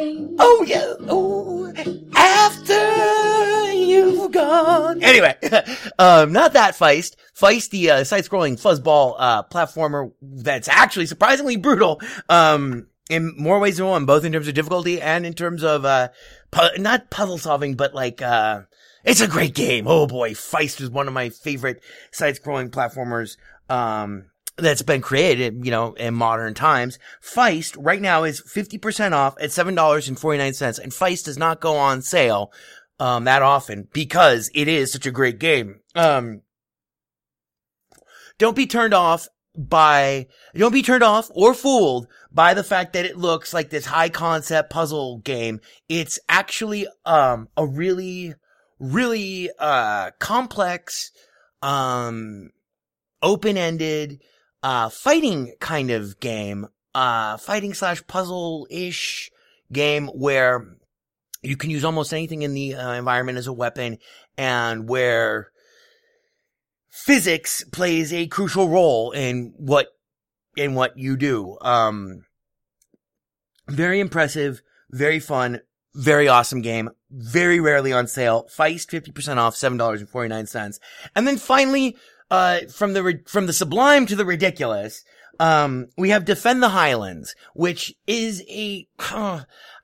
Oh 0.00 0.64
yeah. 0.66 0.94
Oh, 1.08 1.72
after 2.14 3.72
you've 3.72 4.30
gone. 4.30 5.02
Anyway, 5.02 5.36
um, 5.98 6.32
not 6.32 6.52
that 6.52 6.74
Feist. 6.74 7.16
Feist, 7.34 7.70
the 7.70 7.90
uh, 7.90 8.04
side-scrolling 8.04 8.60
fuzzball 8.60 9.14
uh, 9.18 9.42
platformer 9.44 10.12
that's 10.22 10.68
actually 10.68 11.06
surprisingly 11.06 11.56
brutal. 11.56 12.00
Um, 12.28 12.88
in 13.10 13.34
more 13.38 13.58
ways 13.58 13.78
than 13.78 13.86
one, 13.86 14.04
both 14.06 14.24
in 14.24 14.32
terms 14.32 14.48
of 14.48 14.54
difficulty 14.54 15.00
and 15.00 15.24
in 15.24 15.32
terms 15.32 15.64
of 15.64 15.84
uh, 15.84 16.08
pu- 16.50 16.78
not 16.78 17.10
puzzle 17.10 17.38
solving, 17.38 17.74
but 17.74 17.94
like 17.94 18.20
uh, 18.22 18.62
it's 19.04 19.20
a 19.20 19.28
great 19.28 19.54
game. 19.54 19.86
Oh 19.88 20.06
boy, 20.06 20.32
Feist 20.32 20.80
is 20.80 20.90
one 20.90 21.08
of 21.08 21.14
my 21.14 21.30
favorite 21.30 21.82
side-scrolling 22.12 22.70
platformers. 22.70 23.36
Um, 23.68 24.26
that's 24.58 24.82
been 24.82 25.00
created, 25.00 25.64
you 25.64 25.70
know, 25.70 25.94
in 25.94 26.14
modern 26.14 26.54
times. 26.54 26.98
Feist 27.22 27.76
right 27.78 28.00
now 28.00 28.24
is 28.24 28.42
50% 28.42 29.12
off 29.12 29.36
at 29.40 29.50
$7.49 29.50 30.78
and 30.78 30.92
Feist 30.92 31.24
does 31.24 31.38
not 31.38 31.60
go 31.60 31.76
on 31.76 32.02
sale, 32.02 32.52
um, 32.98 33.24
that 33.24 33.42
often 33.42 33.88
because 33.92 34.50
it 34.54 34.68
is 34.68 34.92
such 34.92 35.06
a 35.06 35.12
great 35.12 35.38
game. 35.38 35.80
Um, 35.94 36.42
don't 38.38 38.56
be 38.56 38.66
turned 38.66 38.94
off 38.94 39.28
by, 39.56 40.26
don't 40.54 40.72
be 40.72 40.82
turned 40.82 41.02
off 41.02 41.30
or 41.34 41.54
fooled 41.54 42.06
by 42.30 42.54
the 42.54 42.64
fact 42.64 42.92
that 42.92 43.06
it 43.06 43.16
looks 43.16 43.54
like 43.54 43.70
this 43.70 43.86
high 43.86 44.08
concept 44.08 44.70
puzzle 44.70 45.18
game. 45.18 45.60
It's 45.88 46.18
actually, 46.28 46.86
um, 47.04 47.48
a 47.56 47.66
really, 47.66 48.34
really, 48.78 49.50
uh, 49.58 50.10
complex, 50.18 51.10
um, 51.62 52.50
open-ended, 53.22 54.20
uh, 54.62 54.88
fighting 54.88 55.54
kind 55.60 55.90
of 55.90 56.20
game, 56.20 56.66
uh, 56.94 57.36
fighting 57.36 57.74
slash 57.74 58.06
puzzle-ish 58.06 59.30
game 59.72 60.08
where 60.08 60.76
you 61.42 61.56
can 61.56 61.70
use 61.70 61.84
almost 61.84 62.12
anything 62.12 62.42
in 62.42 62.54
the 62.54 62.74
uh, 62.74 62.92
environment 62.92 63.38
as 63.38 63.46
a 63.46 63.52
weapon 63.52 63.98
and 64.36 64.88
where 64.88 65.50
physics 66.88 67.64
plays 67.72 68.12
a 68.12 68.26
crucial 68.26 68.68
role 68.68 69.12
in 69.12 69.54
what, 69.56 69.88
in 70.56 70.74
what 70.74 70.98
you 70.98 71.16
do. 71.16 71.56
Um, 71.60 72.24
very 73.68 74.00
impressive, 74.00 74.62
very 74.90 75.20
fun, 75.20 75.60
very 75.94 76.28
awesome 76.28 76.62
game. 76.62 76.90
Very 77.10 77.60
rarely 77.60 77.92
on 77.92 78.06
sale. 78.06 78.48
Feist 78.54 78.88
50% 78.90 79.36
off, 79.36 79.54
$7.49. 79.54 80.78
And 81.16 81.26
then 81.26 81.36
finally, 81.38 81.96
uh, 82.30 82.60
from 82.72 82.92
the, 82.92 83.20
from 83.26 83.46
the 83.46 83.52
sublime 83.52 84.06
to 84.06 84.16
the 84.16 84.24
ridiculous, 84.24 85.04
Um, 85.40 85.86
we 85.96 86.10
have 86.10 86.24
Defend 86.24 86.62
the 86.62 86.70
Highlands, 86.70 87.36
which 87.54 87.94
is 88.08 88.42
a, 88.48 88.88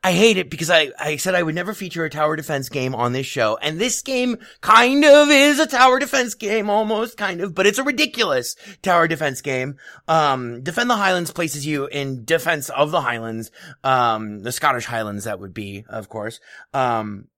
I 0.06 0.12
hate 0.12 0.36
it 0.36 0.50
because 0.50 0.68
I, 0.68 0.90
I 0.98 1.16
said 1.16 1.36
I 1.36 1.44
would 1.44 1.54
never 1.54 1.72
feature 1.72 2.04
a 2.04 2.10
tower 2.10 2.34
defense 2.34 2.68
game 2.68 2.92
on 2.92 3.12
this 3.12 3.26
show. 3.26 3.56
And 3.62 3.78
this 3.78 4.02
game 4.02 4.38
kind 4.62 5.04
of 5.04 5.30
is 5.30 5.60
a 5.60 5.66
tower 5.68 6.00
defense 6.00 6.34
game, 6.34 6.68
almost 6.68 7.16
kind 7.16 7.40
of, 7.40 7.54
but 7.54 7.66
it's 7.66 7.78
a 7.78 7.84
ridiculous 7.84 8.56
tower 8.82 9.06
defense 9.06 9.40
game. 9.42 9.76
Um, 10.08 10.62
Defend 10.64 10.90
the 10.90 10.96
Highlands 10.96 11.30
places 11.30 11.64
you 11.64 11.86
in 11.86 12.24
defense 12.24 12.68
of 12.68 12.90
the 12.90 13.02
Highlands, 13.02 13.52
um, 13.84 14.42
the 14.42 14.50
Scottish 14.50 14.86
Highlands 14.86 15.22
that 15.22 15.38
would 15.38 15.54
be, 15.54 15.84
of 15.88 16.08
course. 16.08 16.40
Um, 16.72 17.28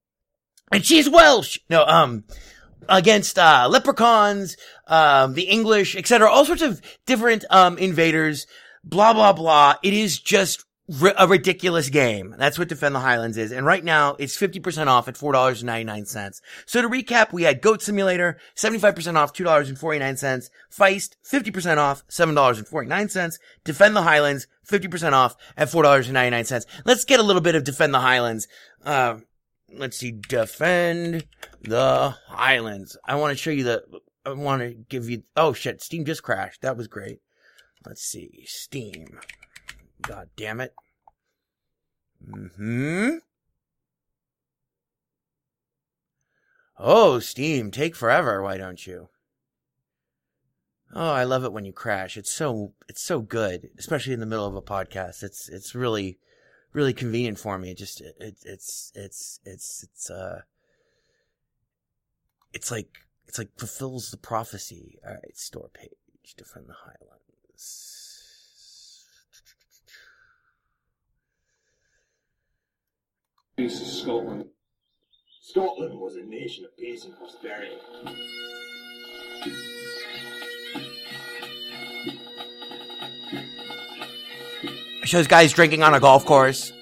and 0.72 0.84
she's 0.84 1.08
Welsh. 1.08 1.58
No, 1.68 1.84
um, 1.84 2.24
against, 2.88 3.38
uh, 3.38 3.68
leprechauns, 3.70 4.56
um, 4.86 5.34
the 5.34 5.44
English, 5.44 5.96
etc. 5.96 6.30
All 6.30 6.44
sorts 6.44 6.62
of 6.62 6.80
different, 7.06 7.44
um, 7.50 7.78
invaders, 7.78 8.46
blah, 8.84 9.12
blah, 9.12 9.32
blah. 9.32 9.74
It 9.82 9.92
is 9.92 10.18
just 10.18 10.64
a 11.18 11.26
ridiculous 11.26 11.88
game. 11.88 12.34
That's 12.38 12.58
what 12.58 12.68
Defend 12.68 12.94
the 12.94 13.00
Highlands 13.00 13.36
is. 13.36 13.50
And 13.50 13.66
right 13.66 13.82
now 13.82 14.14
it's 14.20 14.36
50% 14.36 14.86
off 14.86 15.08
at 15.08 15.16
$4.99. 15.16 16.40
So 16.64 16.82
to 16.82 16.88
recap, 16.88 17.32
we 17.32 17.42
had 17.42 17.60
Goat 17.60 17.82
Simulator, 17.82 18.38
75% 18.54 19.16
off, 19.16 19.32
$2.49. 19.32 20.50
Feist, 20.72 21.16
50% 21.28 21.78
off, 21.78 22.06
$7.49. 22.06 23.38
Defend 23.64 23.96
the 23.96 24.02
Highlands, 24.02 24.46
50% 24.68 25.12
off 25.12 25.36
at 25.56 25.68
$4.99. 25.68 26.66
Let's 26.84 27.04
get 27.04 27.18
a 27.18 27.24
little 27.24 27.42
bit 27.42 27.56
of 27.56 27.64
Defend 27.64 27.92
the 27.92 28.00
Highlands. 28.00 28.46
Uh, 28.84 29.18
let's 29.72 29.96
see, 29.96 30.12
Defend 30.12 31.26
the 31.62 32.16
Highlands. 32.28 32.96
I 33.04 33.16
want 33.16 33.36
to 33.36 33.42
show 33.42 33.50
you 33.50 33.64
the, 33.64 33.84
I 34.24 34.32
want 34.32 34.62
to 34.62 34.74
give 34.88 35.08
you, 35.08 35.22
oh 35.36 35.52
shit, 35.52 35.82
Steam 35.82 36.04
just 36.04 36.22
crashed. 36.22 36.62
That 36.62 36.76
was 36.76 36.88
great. 36.88 37.20
Let's 37.84 38.02
see, 38.02 38.44
Steam. 38.46 39.18
God 40.02 40.28
damn 40.36 40.60
it. 40.60 40.74
Hmm. 42.56 43.16
Oh, 46.78 47.20
Steam, 47.20 47.70
take 47.70 47.96
forever, 47.96 48.42
why 48.42 48.58
don't 48.58 48.86
you? 48.86 49.08
Oh, 50.94 51.10
I 51.10 51.24
love 51.24 51.44
it 51.44 51.52
when 51.52 51.64
you 51.64 51.72
crash. 51.72 52.16
It's 52.16 52.32
so 52.32 52.72
it's 52.88 53.02
so 53.02 53.20
good, 53.20 53.70
especially 53.78 54.12
in 54.12 54.20
the 54.20 54.26
middle 54.26 54.46
of 54.46 54.54
a 54.54 54.62
podcast. 54.62 55.22
It's 55.22 55.48
it's 55.48 55.74
really 55.74 56.18
really 56.76 56.92
convenient 56.92 57.38
for 57.38 57.58
me. 57.58 57.70
It 57.70 57.78
just 57.78 58.00
it, 58.02 58.14
it 58.20 58.36
it's 58.44 58.92
it's 58.94 59.40
it's 59.44 59.82
it's 59.82 60.10
uh 60.10 60.42
it's 62.52 62.70
like 62.70 62.98
it's 63.26 63.38
like 63.38 63.48
fulfills 63.56 64.10
the 64.10 64.18
prophecy. 64.18 64.98
All 65.04 65.14
right, 65.14 65.36
store 65.36 65.70
page, 65.72 66.34
defend 66.36 66.66
the 66.68 66.74
highlands. 66.74 68.22
Peace 73.56 73.80
of 73.80 73.86
Scotland. 73.88 74.44
Scotland 75.40 75.98
was 75.98 76.16
a 76.16 76.22
nation 76.22 76.66
of 76.66 76.76
peace 76.76 77.06
and 77.06 77.16
prosperity. 77.16 77.78
Shows 85.06 85.28
guys 85.28 85.52
drinking 85.52 85.84
on 85.84 85.94
a 85.94 86.00
golf 86.00 86.24
course. 86.24 86.72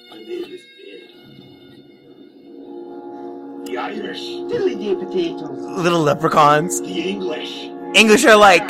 The 3.66 3.76
Irish, 3.78 4.18
Diddly-dee 4.18 4.94
potatoes. 4.94 5.58
Little 5.60 6.00
leprechauns. 6.00 6.80
the 6.80 7.10
English, 7.10 7.64
English 7.94 8.24
are 8.24 8.36
like 8.36 8.66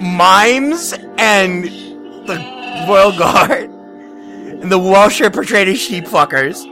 mimes 0.00 0.94
and 1.18 1.64
the 1.64 2.86
Royal 2.88 3.12
Guard. 3.12 3.68
And 3.68 4.72
the 4.72 4.78
Welsh 4.78 5.20
are 5.20 5.30
portrayed 5.30 5.68
as 5.68 5.78
sheep 5.78 6.06
fuckers. 6.06 6.64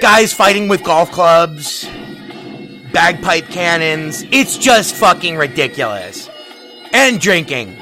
Guys 0.00 0.32
fighting 0.32 0.68
with 0.68 0.82
golf 0.82 1.12
clubs, 1.12 1.86
bagpipe 2.90 3.48
cannons. 3.48 4.24
It's 4.30 4.56
just 4.56 4.94
fucking 4.94 5.36
ridiculous. 5.36 6.30
And 6.94 7.20
drinking. 7.20 7.76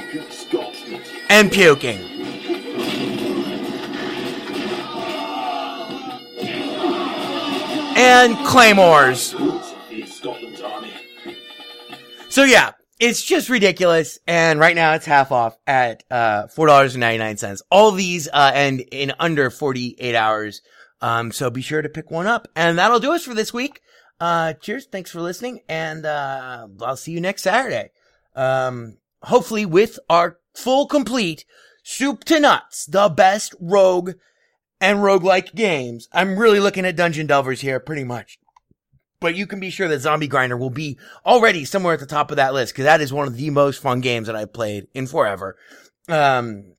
And 1.31 1.52
puking. 1.52 2.00
And 7.96 8.37
claymores. 8.46 9.37
So 12.31 12.42
yeah, 12.42 12.72
it's 12.98 13.22
just 13.22 13.48
ridiculous. 13.48 14.18
And 14.26 14.59
right 14.59 14.74
now 14.74 14.94
it's 14.94 15.07
half 15.07 15.31
off 15.31 15.57
at, 15.68 16.02
uh, 16.11 16.48
$4.99. 16.48 17.62
All 17.70 17.92
these, 17.92 18.28
uh, 18.33 18.50
end 18.52 18.81
in 18.90 19.12
under 19.20 19.50
48 19.50 20.16
hours. 20.16 20.62
Um, 21.01 21.33
so 21.33 21.51
be 21.51 21.63
sure 21.63 21.83
to 21.83 21.89
pick 21.89 22.11
one 22.11 22.27
up. 22.27 22.49
And 22.57 22.79
that'll 22.79 23.01
do 23.01 23.13
us 23.13 23.25
for 23.25 23.35
this 23.35 23.53
week. 23.53 23.81
Uh, 24.21 24.55
cheers. 24.55 24.87
Thanks 24.87 25.11
for 25.11 25.21
listening. 25.21 25.61
And, 25.69 26.05
uh, 26.05 26.69
I'll 26.83 26.97
see 26.97 27.13
you 27.13 27.21
next 27.21 27.43
Saturday. 27.43 27.91
Um, 28.35 28.99
hopefully 29.23 29.67
with 29.67 29.99
our 30.09 30.39
full 30.55 30.87
complete 30.87 31.45
soup 31.85 32.25
to 32.25 32.41
nuts, 32.41 32.87
the 32.87 33.09
best 33.09 33.55
rogue 33.61 34.13
and 34.81 34.99
roguelike 34.99 35.55
games. 35.55 36.09
I'm 36.13 36.39
really 36.39 36.61
looking 36.61 36.85
at 36.85 36.97
Dungeon 36.97 37.27
Delvers 37.27 37.61
here 37.61 37.81
pretty 37.81 38.05
much. 38.05 38.39
But 39.21 39.35
you 39.35 39.47
can 39.47 39.59
be 39.59 39.71
sure 39.71 39.89
that 39.89 40.01
Zombie 40.01 40.29
Grinder 40.29 40.57
will 40.57 40.71
be 40.71 40.97
already 41.27 41.65
somewhere 41.65 41.95
at 41.95 42.01
the 42.01 42.07
top 42.07 42.31
of 42.31 42.37
that 42.37 42.55
list 42.55 42.73
because 42.73 42.85
that 42.85 43.01
is 43.01 43.13
one 43.13 43.27
of 43.27 43.37
the 43.37 43.51
most 43.51 43.83
fun 43.83 44.01
games 44.01 44.29
that 44.29 44.37
I've 44.37 44.53
played 44.53 44.87
in 44.95 45.09
forever. 45.09 45.57
Um, 46.09 46.75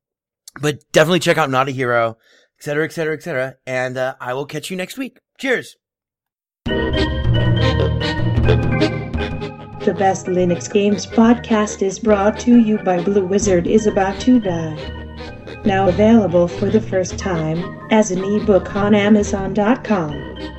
but 0.62 0.90
definitely 0.94 1.20
check 1.20 1.38
out 1.38 1.50
Not 1.50 1.68
a 1.68 1.72
Hero, 1.72 2.18
et 2.60 2.64
cetera, 2.64 2.84
et 2.86 2.92
cetera, 2.92 3.14
et 3.14 3.24
cetera. 3.24 3.56
And, 3.66 3.98
uh, 3.98 4.16
I 4.20 4.34
will 4.34 4.46
catch 4.46 4.70
you 4.70 4.78
next 4.78 4.98
week. 4.98 5.20
Cheers. 5.40 5.78
The 9.86 9.96
Best 9.98 10.26
Linux 10.28 10.72
Games 10.72 11.08
podcast 11.08 11.82
is 11.82 11.98
brought 12.00 12.38
to 12.42 12.60
you 12.60 12.78
by 12.80 13.02
Blue 13.02 13.26
Wizard 13.26 13.66
is 13.66 13.88
About 13.88 14.20
to 14.22 14.40
Die. 14.40 14.76
Now 15.66 15.88
available 15.88 16.48
for 16.48 16.70
the 16.70 16.82
first 16.82 17.18
time 17.18 17.64
as 17.92 18.12
an 18.12 18.24
ebook 18.24 18.76
on 18.76 18.94
Amazon.com. 18.94 20.59